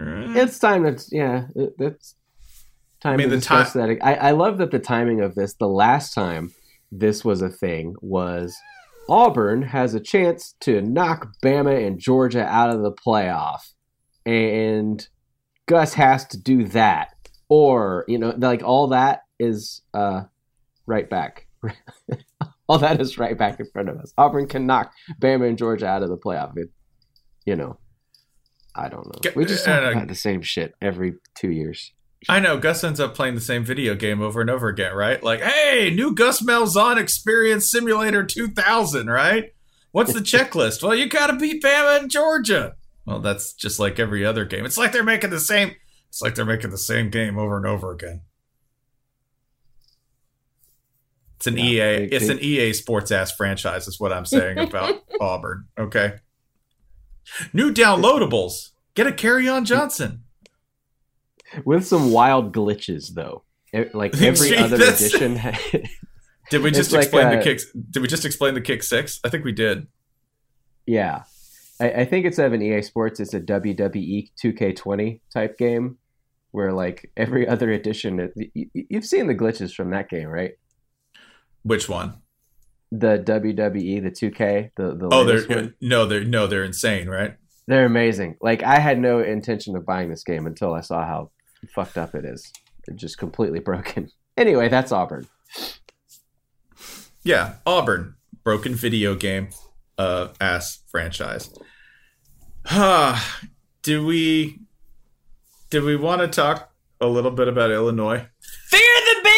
[0.00, 2.14] It's time to yeah, it, it's
[3.00, 3.98] time I mean, the discuss ti- that.
[4.02, 5.54] I, I love that the timing of this.
[5.54, 6.52] The last time
[6.90, 8.56] this was a thing was
[9.08, 13.72] Auburn has a chance to knock Bama and Georgia out of the playoff,
[14.26, 15.06] and
[15.66, 17.14] Gus has to do that,
[17.48, 20.24] or you know, like all that is uh,
[20.86, 21.46] right back.
[22.68, 24.12] all that is right back in front of us.
[24.18, 26.56] Auburn can knock Bama and Georgia out of the playoff.
[26.56, 26.70] It,
[27.46, 27.78] you know,
[28.74, 29.32] I don't know.
[29.34, 31.92] We just uh, about the same shit every two years.
[32.28, 35.22] I know Gus ends up playing the same video game over and over again, right?
[35.22, 39.52] Like, hey, new Gus Malzahn Experience Simulator 2000, right?
[39.92, 40.82] What's the checklist?
[40.82, 42.74] well, you got to beat Bama and Georgia.
[43.06, 44.64] Well, that's just like every other game.
[44.64, 45.74] It's like they're making the same.
[46.08, 48.22] It's like they're making the same game over and over again.
[51.36, 52.08] It's an EA.
[52.10, 55.68] It's an EA Sports ass franchise, is what I'm saying about Auburn.
[55.78, 56.14] Okay.
[57.52, 58.70] New downloadables.
[58.94, 60.24] Get a Kerryon Johnson.
[61.64, 63.44] With some wild glitches though.
[63.74, 65.40] E- Like every other that's- edition.
[66.50, 67.66] Did we It's just like, explain uh, the kicks?
[67.90, 69.20] Did we just explain the kick six?
[69.22, 69.86] I think we did.
[70.86, 71.24] yeah,
[71.78, 75.98] I, I think instead of an EA Sports, it's a WWE 2K20 type game,
[76.52, 80.52] where like every other edition, it- you, you've seen the glitches from that game, right?
[81.64, 82.14] Which one?
[82.92, 85.74] The WWE, the 2K, the the Oh, they're one.
[85.82, 87.36] no, they're no, they're insane, right?
[87.66, 88.36] They're amazing.
[88.40, 91.30] Like I had no intention of buying this game until I saw how
[91.66, 92.52] fucked up it is.
[92.86, 94.10] It's just completely broken.
[94.36, 95.26] Anyway, that's Auburn.
[97.22, 99.50] Yeah, Auburn, broken video game,
[99.98, 101.50] uh, ass franchise.
[103.82, 104.60] do we?
[105.70, 108.26] Do we want to talk a little bit about Illinois?
[108.40, 109.30] Fear the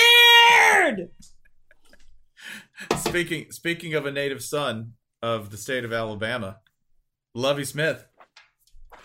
[0.97, 1.09] beard.
[2.99, 4.93] Speaking speaking of a native son
[5.23, 6.59] of the state of Alabama,
[7.35, 8.05] Lovie Smith,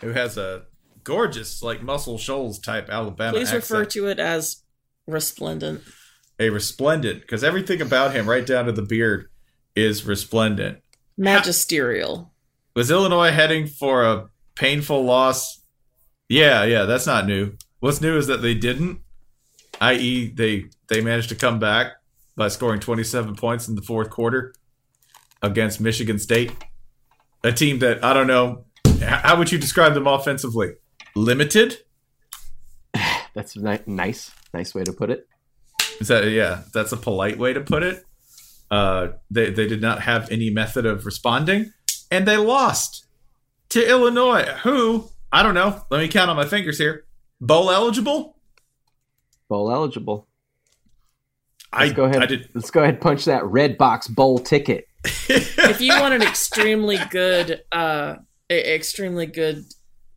[0.02, 0.66] who has a
[1.06, 4.64] gorgeous like Muscle Shoals type Alabama Please refer to it as
[5.08, 5.82] resplendent.
[6.40, 9.30] a resplendent because everything about him, right down to the beard,
[9.76, 10.80] is resplendent.
[11.18, 12.34] Magisterial.
[12.76, 15.62] Was Illinois heading for a painful loss?
[16.28, 17.54] Yeah, yeah, that's not new.
[17.80, 19.00] What's new is that they didn't,
[19.80, 21.94] i.e., they they managed to come back
[22.36, 24.54] by scoring 27 points in the fourth quarter
[25.42, 26.52] against Michigan State,
[27.44, 28.66] a team that I don't know.
[29.02, 30.74] How would you describe them offensively?
[31.16, 31.78] Limited.
[33.34, 35.28] That's a ni- nice, nice way to put it.
[36.00, 36.64] Is that yeah?
[36.74, 38.04] That's a polite way to put it.
[38.70, 41.72] Uh, they they did not have any method of responding,
[42.12, 43.06] and they lost
[43.70, 45.82] to Illinois, who I don't know.
[45.90, 47.06] Let me count on my fingers here.
[47.40, 48.38] Bowl eligible.
[49.48, 50.28] Bowl eligible.
[51.72, 52.24] I Let's go ahead.
[52.24, 52.50] I did.
[52.54, 54.88] Let's go ahead punch that red box bowl ticket.
[55.30, 58.16] if you want an extremely good uh
[58.50, 59.66] a- extremely good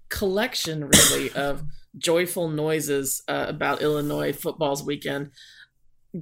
[0.08, 1.62] collection really of
[1.96, 5.30] joyful noises uh, about illinois football's weekend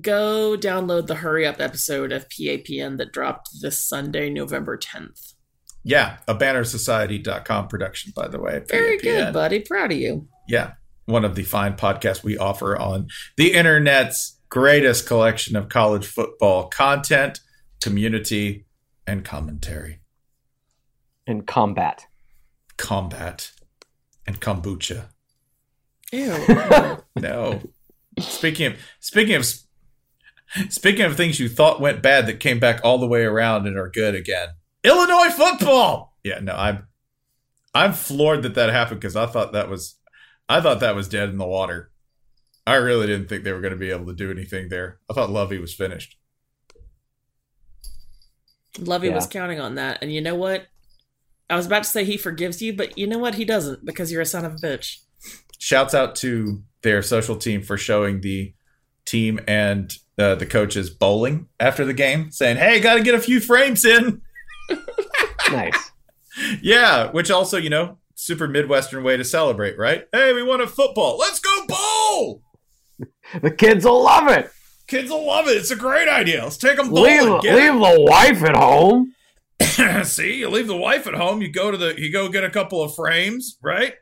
[0.00, 5.34] go download the hurry up episode of papn that dropped this sunday november 10th
[5.84, 8.62] Yeah, a bannersociety.com production, by the way.
[8.68, 9.02] very PAPN.
[9.02, 10.72] good buddy proud of you Yeah,
[11.04, 16.68] one of the fine podcasts we offer on the internet's greatest collection of college football
[16.68, 17.40] content,
[17.82, 18.66] community,
[19.06, 20.00] and commentary.
[21.26, 22.06] And combat.
[22.76, 23.50] Combat
[24.26, 25.06] and kombucha.
[26.12, 27.62] ew No.
[28.18, 29.46] speaking of speaking of
[30.68, 33.76] speaking of things you thought went bad that came back all the way around and
[33.76, 34.48] are good again.
[34.84, 36.16] Illinois football.
[36.22, 36.86] Yeah, no, I'm
[37.74, 39.96] I'm floored that that happened because I thought that was
[40.48, 41.90] I thought that was dead in the water.
[42.66, 44.98] I really didn't think they were going to be able to do anything there.
[45.10, 46.16] I thought Lovie was finished.
[48.78, 50.66] lovie was counting on that and you know what
[51.48, 54.10] i was about to say he forgives you but you know what he doesn't because
[54.12, 54.98] you're a son of a bitch
[55.58, 58.54] Shouts out to their social team for showing the
[59.04, 63.20] team and uh, the coaches bowling after the game, saying, "Hey, got to get a
[63.20, 64.22] few frames in."
[65.48, 65.92] Nice.
[66.60, 70.06] Yeah, which also, you know, super Midwestern way to celebrate, right?
[70.12, 71.18] Hey, we won a football.
[71.18, 72.42] Let's go bowl.
[73.42, 74.50] the kids will love it.
[74.88, 75.56] Kids will love it.
[75.56, 76.42] It's a great idea.
[76.42, 77.42] Let's take them Leave, bowling.
[77.42, 79.14] Get leave the wife at home.
[79.60, 80.06] It.
[80.06, 81.42] See, you leave the wife at home.
[81.42, 83.94] You go to the, you go get a couple of frames, right?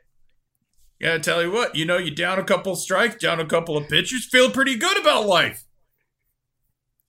[0.99, 3.45] Yeah, I tell you what, you know, you down a couple of strikes, down a
[3.45, 5.65] couple of pitchers, feel pretty good about life.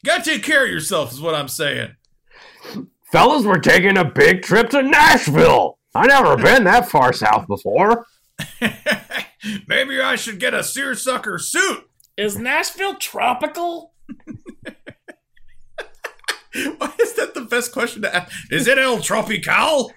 [0.05, 1.95] Got to take care of yourself, is what I'm saying.
[3.13, 5.79] Fellas, we're taking a big trip to Nashville.
[5.95, 8.07] I never been that far south before.
[9.69, 11.89] Maybe I should get a seersucker suit.
[12.17, 13.95] is nashville tropical
[16.79, 18.33] Why is that the best question to ask?
[18.51, 19.93] Is it El Tropical?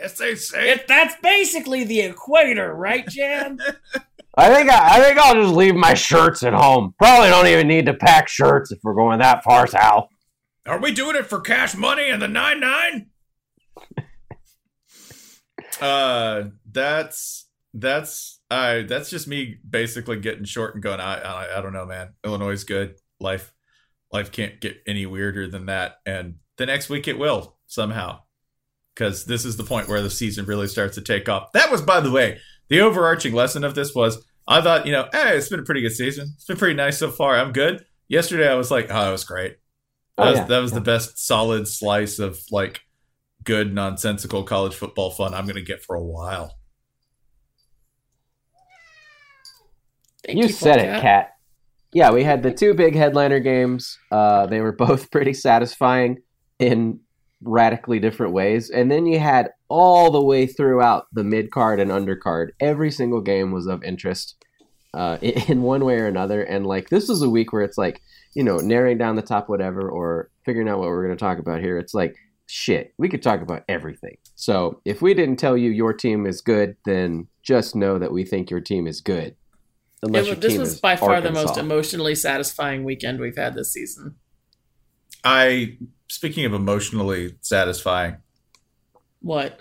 [0.00, 0.72] As they say.
[0.72, 3.58] If that's basically the equator, right, Jan?
[4.36, 6.94] I think I, I think I'll just leave my shirts at home.
[6.98, 10.08] Probably don't even need to pack shirts if we're going that far south.
[10.66, 13.06] Are we doing it for cash money and the nine nine?
[15.80, 21.00] uh, that's that's uh that's just me basically getting short and going.
[21.00, 22.14] I I, I don't know, man.
[22.24, 22.96] Illinois is good.
[23.20, 23.53] Life
[24.14, 25.96] life can't get any weirder than that.
[26.06, 28.20] And the next week it will somehow,
[28.94, 31.52] because this is the point where the season really starts to take off.
[31.52, 32.38] That was, by the way,
[32.68, 35.80] the overarching lesson of this was I thought, you know, hey, it's been a pretty
[35.80, 36.30] good season.
[36.34, 37.36] It's been pretty nice so far.
[37.36, 37.84] I'm good.
[38.08, 39.56] Yesterday I was like, oh, it was great.
[40.16, 40.44] Oh, that Oh, was, yeah.
[40.46, 42.82] that was the best solid slice of like
[43.42, 46.54] good nonsensical college football fun I'm going to get for a while.
[50.26, 51.28] Thank you said it, Polka.
[51.94, 53.98] Yeah, we had the two big headliner games.
[54.10, 56.18] Uh, they were both pretty satisfying
[56.58, 57.00] in
[57.40, 58.68] radically different ways.
[58.68, 62.48] And then you had all the way throughout the mid card and undercard.
[62.60, 64.36] Every single game was of interest
[64.92, 66.42] uh, in one way or another.
[66.42, 68.02] And like this is a week where it's like,
[68.34, 71.38] you know, narrowing down the top whatever or figuring out what we're going to talk
[71.38, 71.78] about here.
[71.78, 72.16] It's like,
[72.46, 74.16] shit, we could talk about everything.
[74.34, 78.24] So if we didn't tell you your team is good, then just know that we
[78.24, 79.36] think your team is good.
[80.02, 83.72] Unless It was- this was by far the most emotionally satisfying weekend we've had this
[83.72, 84.16] season.
[85.24, 85.78] I
[86.08, 88.16] speaking of emotionally satisfying,
[89.20, 89.60] What?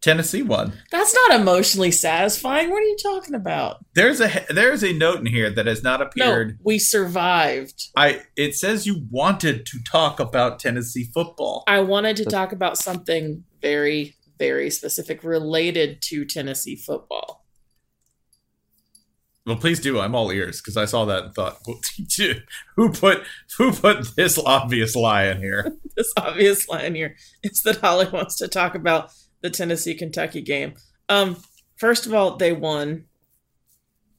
[0.00, 0.72] Tennessee won.
[0.90, 2.70] That's not emotionally satisfying.
[2.70, 3.84] What are you talking about?
[3.94, 6.16] There's a there's a note in here that has not appeared.
[6.26, 6.58] No, appeared.
[6.64, 7.88] we survived.
[7.96, 11.62] I it says you wanted to talk about Tennessee football.
[11.68, 17.41] I wanted to talk about something very, very specific related to Tennessee football.
[19.44, 19.98] Well, please do.
[19.98, 21.58] I'm all ears because I saw that and thought,
[22.76, 23.24] who put
[23.58, 25.76] who put this obvious lie in here?
[25.96, 30.42] this obvious lie in here is that Holly wants to talk about the Tennessee Kentucky
[30.42, 30.74] game.
[31.08, 31.42] Um,
[31.76, 33.06] first of all, they won.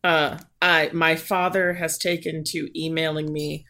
[0.03, 3.65] Uh, I my father has taken to emailing me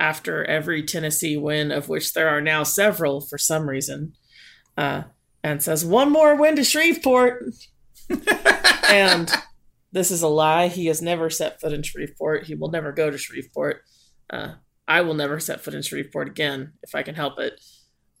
[0.00, 4.14] after every Tennessee win, of which there are now several for some reason,
[4.76, 5.04] uh,
[5.44, 7.44] and says one more win to Shreveport.
[8.88, 9.32] and
[9.96, 10.68] this is a lie.
[10.68, 12.44] He has never set foot in Shreveport.
[12.44, 13.82] He will never go to Shreveport.
[14.28, 14.54] Uh,
[14.86, 17.60] I will never set foot in Shreveport again if I can help it.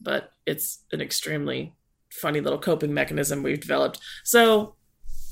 [0.00, 1.74] But it's an extremely
[2.10, 4.00] funny little coping mechanism we've developed.
[4.24, 4.76] So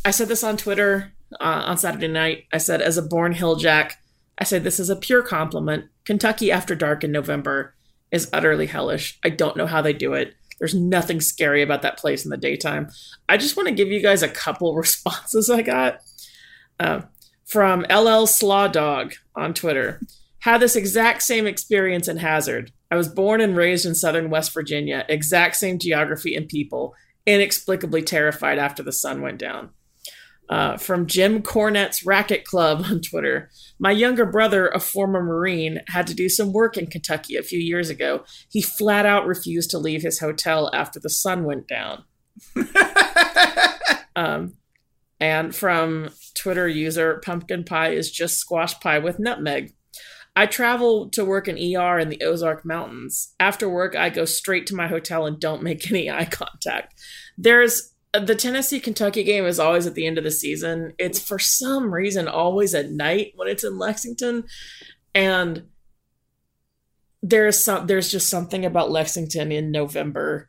[0.04, 2.44] I said this on Twitter uh, on Saturday night.
[2.52, 3.98] I said, as a born hill jack,
[4.38, 5.86] I said this is a pure compliment.
[6.04, 7.74] Kentucky after dark in November
[8.10, 9.18] is utterly hellish.
[9.24, 10.34] I don't know how they do it.
[10.58, 12.90] There's nothing scary about that place in the daytime.
[13.28, 16.00] I just want to give you guys a couple responses I got
[16.80, 17.02] uh,
[17.44, 20.00] from LL Slaw Dog on Twitter.
[20.40, 22.72] Had this exact same experience in Hazard.
[22.90, 26.94] I was born and raised in southern West Virginia, exact same geography and people,
[27.26, 29.70] inexplicably terrified after the sun went down.
[30.50, 33.50] Uh, from Jim Cornette's Racket Club on Twitter.
[33.78, 37.58] My younger brother, a former Marine, had to do some work in Kentucky a few
[37.58, 38.24] years ago.
[38.50, 42.04] He flat out refused to leave his hotel after the sun went down.
[44.16, 44.52] um,
[45.20, 49.74] and from Twitter user, Pumpkin Pie is just squash pie with nutmeg.
[50.36, 53.34] I travel to work in ER in the Ozark Mountains.
[53.38, 57.00] After work, I go straight to my hotel and don't make any eye contact.
[57.38, 60.92] There's the Tennessee Kentucky game is always at the end of the season.
[60.98, 64.44] It's for some reason always at night when it's in Lexington,
[65.14, 65.64] and
[67.22, 70.48] there's some there's just something about Lexington in November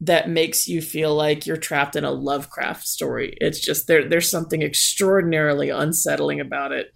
[0.00, 3.36] that makes you feel like you're trapped in a Lovecraft story.
[3.40, 6.92] It's just there there's something extraordinarily unsettling about it.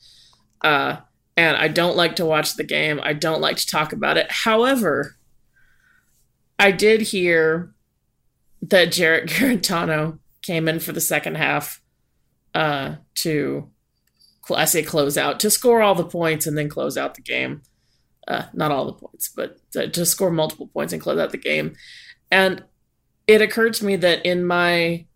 [0.63, 0.99] Uh,
[1.37, 3.01] and I don't like to watch the game.
[3.03, 4.31] I don't like to talk about it.
[4.31, 5.17] However,
[6.59, 7.75] I did hear
[8.63, 11.83] that Jarrett Guarantano came in for the second half
[12.55, 13.71] uh, to,
[14.55, 17.63] I say close out, to score all the points and then close out the game.
[18.29, 21.39] Uh, not all the points, but to, to score multiple points and close out the
[21.39, 21.75] game.
[22.31, 22.63] And
[23.27, 25.07] it occurred to me that in my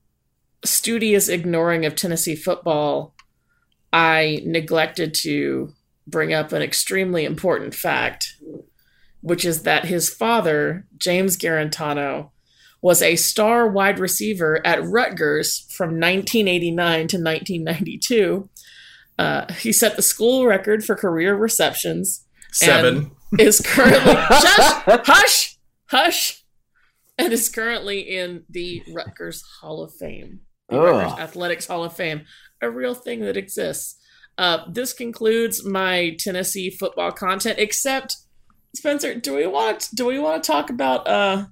[0.65, 3.15] studious ignoring of Tennessee football,
[3.93, 5.73] I neglected to
[6.07, 8.37] bring up an extremely important fact,
[9.21, 12.31] which is that his father, James Guarantano,
[12.83, 18.49] was a star wide receiver at Rutgers from 1989 to 1992.
[19.19, 22.25] Uh, he set the school record for career receptions.
[22.53, 23.11] Seven.
[23.39, 26.46] Is currently shush, hush, hush,
[27.19, 32.23] and is currently in the Rutgers Hall of Fame, the Rutgers Athletics Hall of Fame,
[32.61, 33.97] a real thing that exists.
[34.39, 37.59] Uh, this concludes my Tennessee football content.
[37.59, 38.17] Except,
[38.75, 41.47] Spencer, do we want do we want to talk about uh,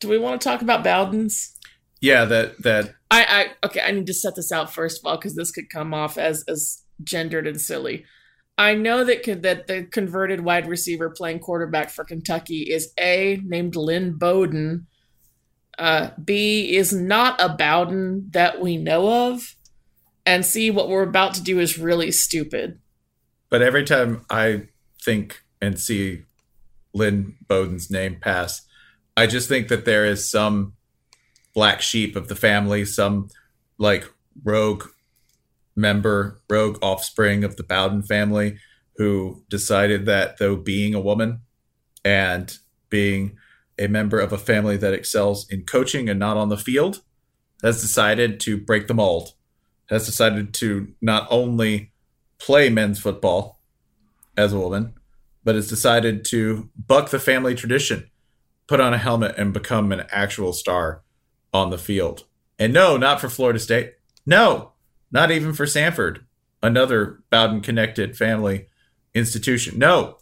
[0.00, 1.56] do we want to talk about Bowden's?
[2.00, 3.82] Yeah, that that I, I okay.
[3.82, 6.42] I need to set this out first of all because this could come off as
[6.48, 8.04] as gendered and silly.
[8.60, 13.74] I know that that the converted wide receiver playing quarterback for Kentucky is a named
[13.74, 14.86] Lynn Bowden.
[15.78, 19.56] Uh, B is not a Bowden that we know of,
[20.26, 22.78] and C what we're about to do is really stupid.
[23.48, 24.68] But every time I
[25.02, 26.24] think and see
[26.92, 28.60] Lynn Bowden's name pass,
[29.16, 30.74] I just think that there is some
[31.54, 33.30] black sheep of the family, some
[33.78, 34.06] like
[34.44, 34.84] rogue
[35.80, 38.58] member, rogue offspring of the Bowden family
[38.96, 41.40] who decided that though being a woman
[42.04, 42.58] and
[42.90, 43.36] being
[43.78, 47.00] a member of a family that excels in coaching and not on the field
[47.62, 49.32] has decided to break the mold,
[49.88, 51.92] has decided to not only
[52.38, 53.60] play men's football
[54.36, 54.94] as a woman,
[55.44, 58.10] but has decided to buck the family tradition,
[58.66, 61.02] put on a helmet, and become an actual star
[61.52, 62.24] on the field.
[62.58, 63.94] And no, not for Florida State.
[64.26, 64.72] No,
[65.10, 66.20] not even for Samford,
[66.62, 68.66] another Bowden connected family
[69.14, 69.78] institution.
[69.78, 70.18] No,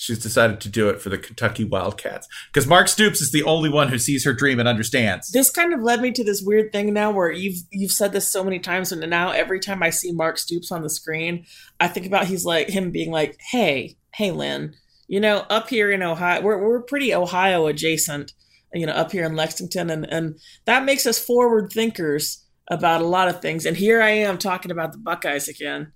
[0.00, 3.68] she's decided to do it for the Kentucky Wildcats because Mark Stoops is the only
[3.68, 5.30] one who sees her dream and understands.
[5.30, 8.30] This kind of led me to this weird thing now where you've you've said this
[8.30, 11.44] so many times, and now every time I see Mark Stoops on the screen,
[11.78, 14.74] I think about he's like him being like, "Hey, hey, Lynn,
[15.06, 18.32] you know, up here in Ohio, we're we're pretty Ohio adjacent,
[18.72, 23.06] you know, up here in Lexington, and and that makes us forward thinkers about a
[23.06, 23.66] lot of things.
[23.66, 25.92] And here I am talking about the Buckeyes again.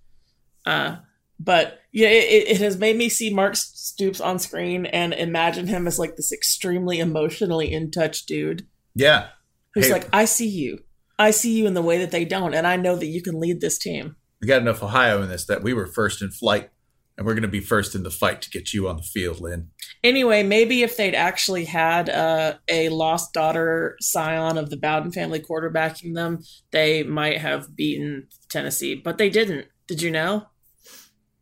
[0.67, 0.97] Uh,
[1.39, 5.87] but yeah, it, it has made me see Mark Stoops on screen and imagine him
[5.87, 9.29] as like this extremely emotionally in touch dude Yeah.
[9.75, 10.81] who's Hey, like, I see you.
[11.19, 13.39] I see you in the way that they don't, and I know that you can
[13.39, 14.17] lead this team.
[14.43, 16.71] we got enough Ohio in this that we were first in flight,
[17.17, 19.41] and we're going to be first in the fight to get you on the field,
[19.41, 19.71] Lynn.
[20.03, 25.41] Anyway, maybe if they'd actually had uh, a lost daughter scion of the Bowden family
[25.41, 26.41] quarterbacking them,
[26.73, 29.67] they might have beaten Tennessee, but they didn't.
[29.87, 30.47] Did you know?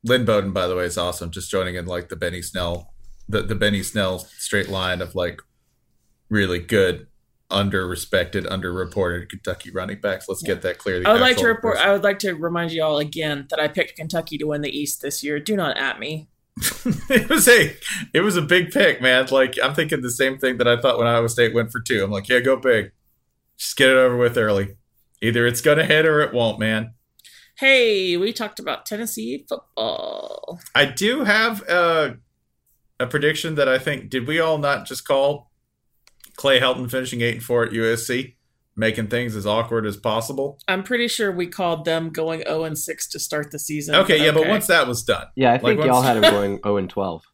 [0.04, 1.30] Lynn Bowden, by the way, is awesome.
[1.30, 2.92] Just joining in like the Benny Snell,
[3.28, 5.40] the, the Benny Snell straight line of like
[6.28, 7.06] really good,
[7.52, 10.28] under respected, underreported Kentucky running backs.
[10.28, 11.00] Let's get that clear.
[11.00, 11.76] The I would like to report.
[11.76, 14.62] person- I would like to remind you all again that I picked Kentucky to win
[14.62, 15.38] the East this year.
[15.38, 16.28] Do not at me.
[17.08, 17.74] it was a
[18.12, 19.26] it was a big pick, man.
[19.30, 22.04] Like I'm thinking the same thing that I thought when Iowa State went for two.
[22.04, 22.92] I'm like, yeah, go big.
[23.56, 24.76] Just get it over with early.
[25.22, 26.94] Either it's gonna hit or it won't, man.
[27.56, 30.60] Hey, we talked about Tennessee football.
[30.74, 32.16] I do have a,
[32.98, 35.51] a prediction that I think did we all not just call
[36.36, 38.34] Clay Helton finishing eight and four at USC,
[38.76, 40.58] making things as awkward as possible?
[40.66, 43.94] I'm pretty sure we called them going 0 and 6 to start the season.
[43.96, 46.60] Okay, yeah, but once that was done, Yeah, I think once- y'all had him going
[46.62, 47.24] 0 and 12.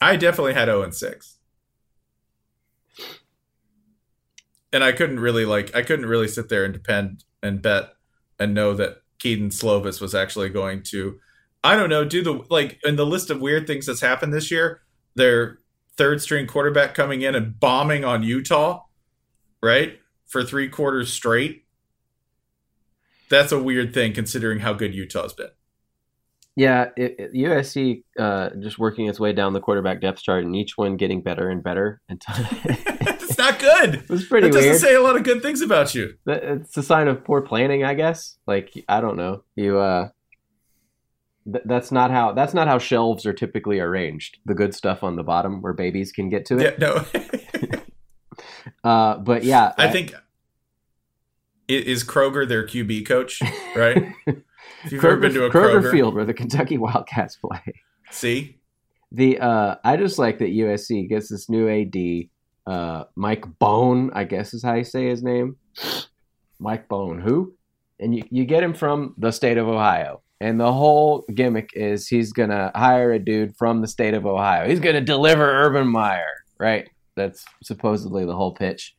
[0.00, 1.38] I definitely had 0 and 6.
[4.72, 7.94] And I couldn't really like I couldn't really sit there and depend and bet
[8.38, 11.18] and know that Kedon Slovis was actually going to
[11.64, 14.50] I don't know, do the like in the list of weird things that's happened this
[14.50, 14.82] year,
[15.14, 15.60] their
[15.96, 18.82] third string quarterback coming in and bombing on Utah,
[19.62, 19.98] right?
[20.26, 21.64] For three quarters straight.
[23.28, 25.48] That's a weird thing considering how good Utah's been.
[26.54, 30.56] Yeah, it, it- USC uh, just working its way down the quarterback depth chart, and
[30.56, 32.00] each one getting better and better.
[32.08, 32.34] Until
[33.28, 33.94] It's not good.
[34.04, 34.80] it was pretty It doesn't weird.
[34.80, 36.14] say a lot of good things about you.
[36.26, 38.38] It's a sign of poor planning, I guess.
[38.46, 39.78] Like I don't know, you.
[39.78, 40.08] uh
[41.50, 42.32] th- That's not how.
[42.32, 44.38] That's not how shelves are typically arranged.
[44.44, 46.78] The good stuff on the bottom, where babies can get to Yeah, it.
[46.78, 47.04] no.
[48.84, 50.14] Uh, but yeah, I think
[51.68, 53.40] is Kroger their QB coach,
[53.74, 54.12] right?
[54.26, 57.60] if you've ever been to a Kroger, Kroger, Field, where the Kentucky Wildcats play.
[58.10, 58.58] see,
[59.12, 64.24] The uh, I just like that USC gets this new AD, uh, Mike Bohn, I
[64.24, 65.56] guess is how you say his name.
[66.58, 67.54] Mike Bohn, who?
[67.98, 70.20] And you, you get him from the state of Ohio.
[70.40, 74.68] And the whole gimmick is he's gonna hire a dude from the state of Ohio.
[74.68, 76.88] He's gonna deliver Urban Meyer, right?
[77.14, 78.94] That's supposedly the whole pitch.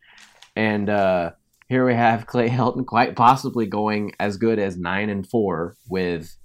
[0.55, 1.31] And uh,
[1.69, 6.35] here we have Clay Helton quite possibly going as good as nine and four with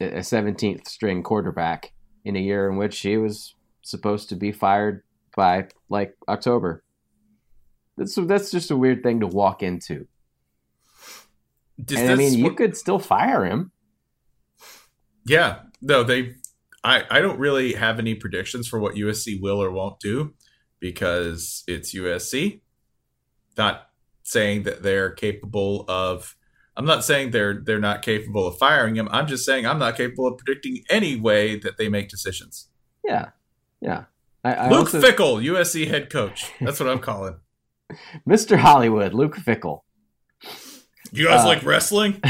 [0.00, 1.92] a 17th string quarterback
[2.24, 5.02] in a year in which he was supposed to be fired
[5.36, 6.82] by like October.
[7.96, 10.06] That's that's just a weird thing to walk into.
[11.82, 13.70] Does and I mean, you could still fire him.
[15.26, 16.34] Yeah, no, they.
[16.82, 20.34] I I don't really have any predictions for what USC will or won't do
[20.80, 22.60] because it's USC.
[23.56, 23.88] Not
[24.22, 26.36] saying that they're capable of.
[26.76, 29.08] I'm not saying they're they're not capable of firing him.
[29.10, 32.68] I'm just saying I'm not capable of predicting any way that they make decisions.
[33.04, 33.30] Yeah,
[33.80, 34.04] yeah.
[34.42, 36.50] I, I Luke also- Fickell, USC head coach.
[36.60, 37.36] That's what I'm calling.
[38.28, 38.58] Mr.
[38.58, 39.80] Hollywood, Luke Fickell.
[41.16, 42.20] You guys Uh, like wrestling?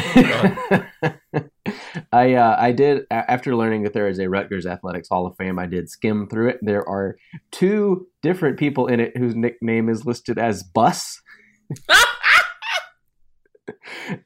[2.13, 5.59] I uh, I did after learning that there is a Rutgers Athletics Hall of Fame.
[5.59, 6.59] I did skim through it.
[6.61, 7.17] There are
[7.51, 11.23] two different people in it whose nickname is listed as Bus,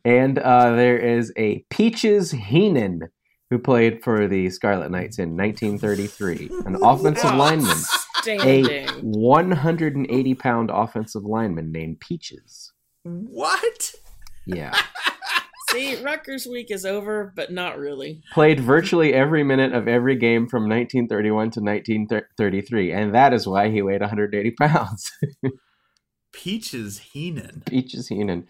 [0.04, 3.08] and uh, there is a Peaches Heenan
[3.50, 7.78] who played for the Scarlet Knights in 1933, an offensive lineman,
[8.26, 12.72] a 180 pound offensive lineman named Peaches.
[13.04, 13.94] what?
[14.48, 14.76] Yeah.
[15.70, 18.22] See, Rutgers week is over, but not really.
[18.32, 23.70] played virtually every minute of every game from 1931 to 1933, and that is why
[23.70, 25.12] he weighed 180 pounds.
[26.32, 27.62] Peaches Heenan.
[27.66, 28.48] Peaches Heenan.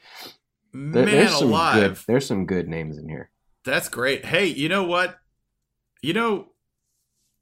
[0.72, 1.74] Man there's some alive.
[1.74, 1.99] good.
[2.07, 3.30] There's some good names in here.
[3.64, 4.24] That's great.
[4.24, 5.18] Hey, you know what?
[6.03, 6.49] You know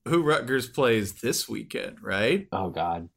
[0.08, 2.48] who Rutgers plays this weekend, right?
[2.50, 3.10] Oh God.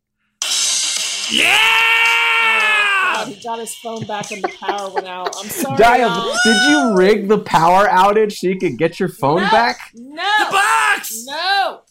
[3.25, 5.35] God, he got his phone back and the power went out.
[5.37, 5.77] I'm sorry.
[5.77, 9.49] Diab, did you rig the power outage so you could get your phone No.
[9.51, 9.91] back?
[9.93, 10.23] No.
[10.39, 11.25] The box!
[11.25, 11.81] No.